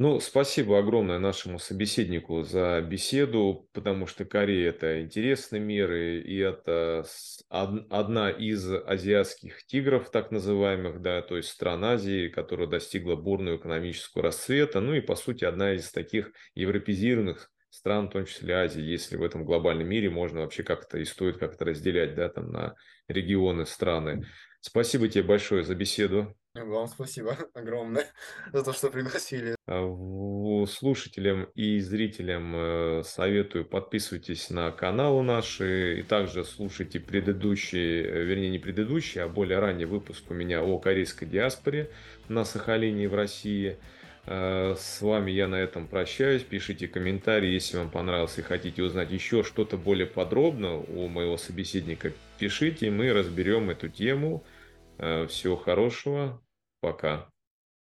Ну, 0.00 0.18
спасибо 0.18 0.78
огромное 0.78 1.18
нашему 1.18 1.58
собеседнику 1.58 2.42
за 2.42 2.80
беседу, 2.80 3.68
потому 3.74 4.06
что 4.06 4.24
Корея– 4.24 4.70
это 4.70 5.02
интересный 5.02 5.60
мир, 5.60 5.92
и 5.92 6.38
это 6.38 7.04
одна 7.50 8.30
из 8.30 8.66
азиатских 8.72 9.66
тигров, 9.66 10.10
так 10.10 10.30
называемых, 10.30 11.02
да, 11.02 11.20
то 11.20 11.36
есть 11.36 11.50
стран 11.50 11.84
Азии, 11.84 12.28
которая 12.28 12.66
достигла 12.66 13.14
бурного 13.14 13.58
экономического 13.58 14.24
расцвета, 14.24 14.80
ну 14.80 14.94
и, 14.94 15.02
по 15.02 15.16
сути, 15.16 15.44
одна 15.44 15.74
из 15.74 15.92
таких 15.92 16.32
европезированных 16.54 17.50
стран, 17.68 18.08
в 18.08 18.12
том 18.12 18.24
числе 18.24 18.54
Азии, 18.54 18.80
если 18.82 19.18
в 19.18 19.22
этом 19.22 19.44
глобальном 19.44 19.86
мире 19.86 20.08
можно 20.08 20.40
вообще 20.40 20.62
как-то 20.62 20.96
и 20.96 21.04
стоит 21.04 21.36
как-то 21.36 21.66
разделять, 21.66 22.14
да, 22.14 22.30
там 22.30 22.50
на 22.50 22.74
регионы, 23.06 23.66
страны. 23.66 24.26
Спасибо 24.62 25.08
тебе 25.08 25.24
большое 25.24 25.62
за 25.62 25.74
беседу. 25.74 26.39
Вам 26.54 26.88
спасибо 26.88 27.36
огромное 27.54 28.06
за 28.52 28.64
то, 28.64 28.72
что 28.72 28.90
пригласили. 28.90 29.54
А, 29.66 30.66
Слушателям 30.66 31.44
и 31.54 31.78
зрителям 31.78 32.52
э, 32.54 33.02
советую 33.04 33.64
подписывайтесь 33.64 34.50
на 34.50 34.70
каналы 34.72 35.22
наши 35.22 36.00
и 36.00 36.02
также 36.02 36.44
слушайте 36.44 36.98
предыдущие, 36.98 38.04
э, 38.04 38.24
вернее 38.24 38.50
не 38.50 38.58
предыдущие, 38.58 39.24
а 39.24 39.28
более 39.28 39.60
ранний 39.60 39.84
выпуск 39.84 40.24
у 40.30 40.34
меня 40.34 40.62
о 40.62 40.78
корейской 40.78 41.26
диаспоре 41.26 41.90
на 42.28 42.44
Сахалине 42.44 43.04
и 43.04 43.06
в 43.06 43.14
России. 43.14 43.78
Э, 44.26 44.74
С 44.76 45.00
вами 45.00 45.30
я 45.30 45.46
на 45.46 45.54
этом 45.56 45.86
прощаюсь. 45.86 46.42
Пишите 46.42 46.88
комментарии, 46.88 47.50
если 47.50 47.76
вам 47.76 47.90
понравилось 47.90 48.38
и 48.38 48.42
хотите 48.42 48.82
узнать 48.82 49.12
еще 49.12 49.44
что-то 49.44 49.76
более 49.76 50.06
подробно 50.06 50.78
у 50.78 51.06
моего 51.06 51.36
собеседника. 51.36 52.12
Пишите, 52.38 52.90
мы 52.90 53.12
разберем 53.12 53.70
эту 53.70 53.88
тему. 53.88 54.44
Э, 55.00 55.26
Всего 55.26 55.56
хорошего. 55.56 56.42
Пока. 56.80 57.29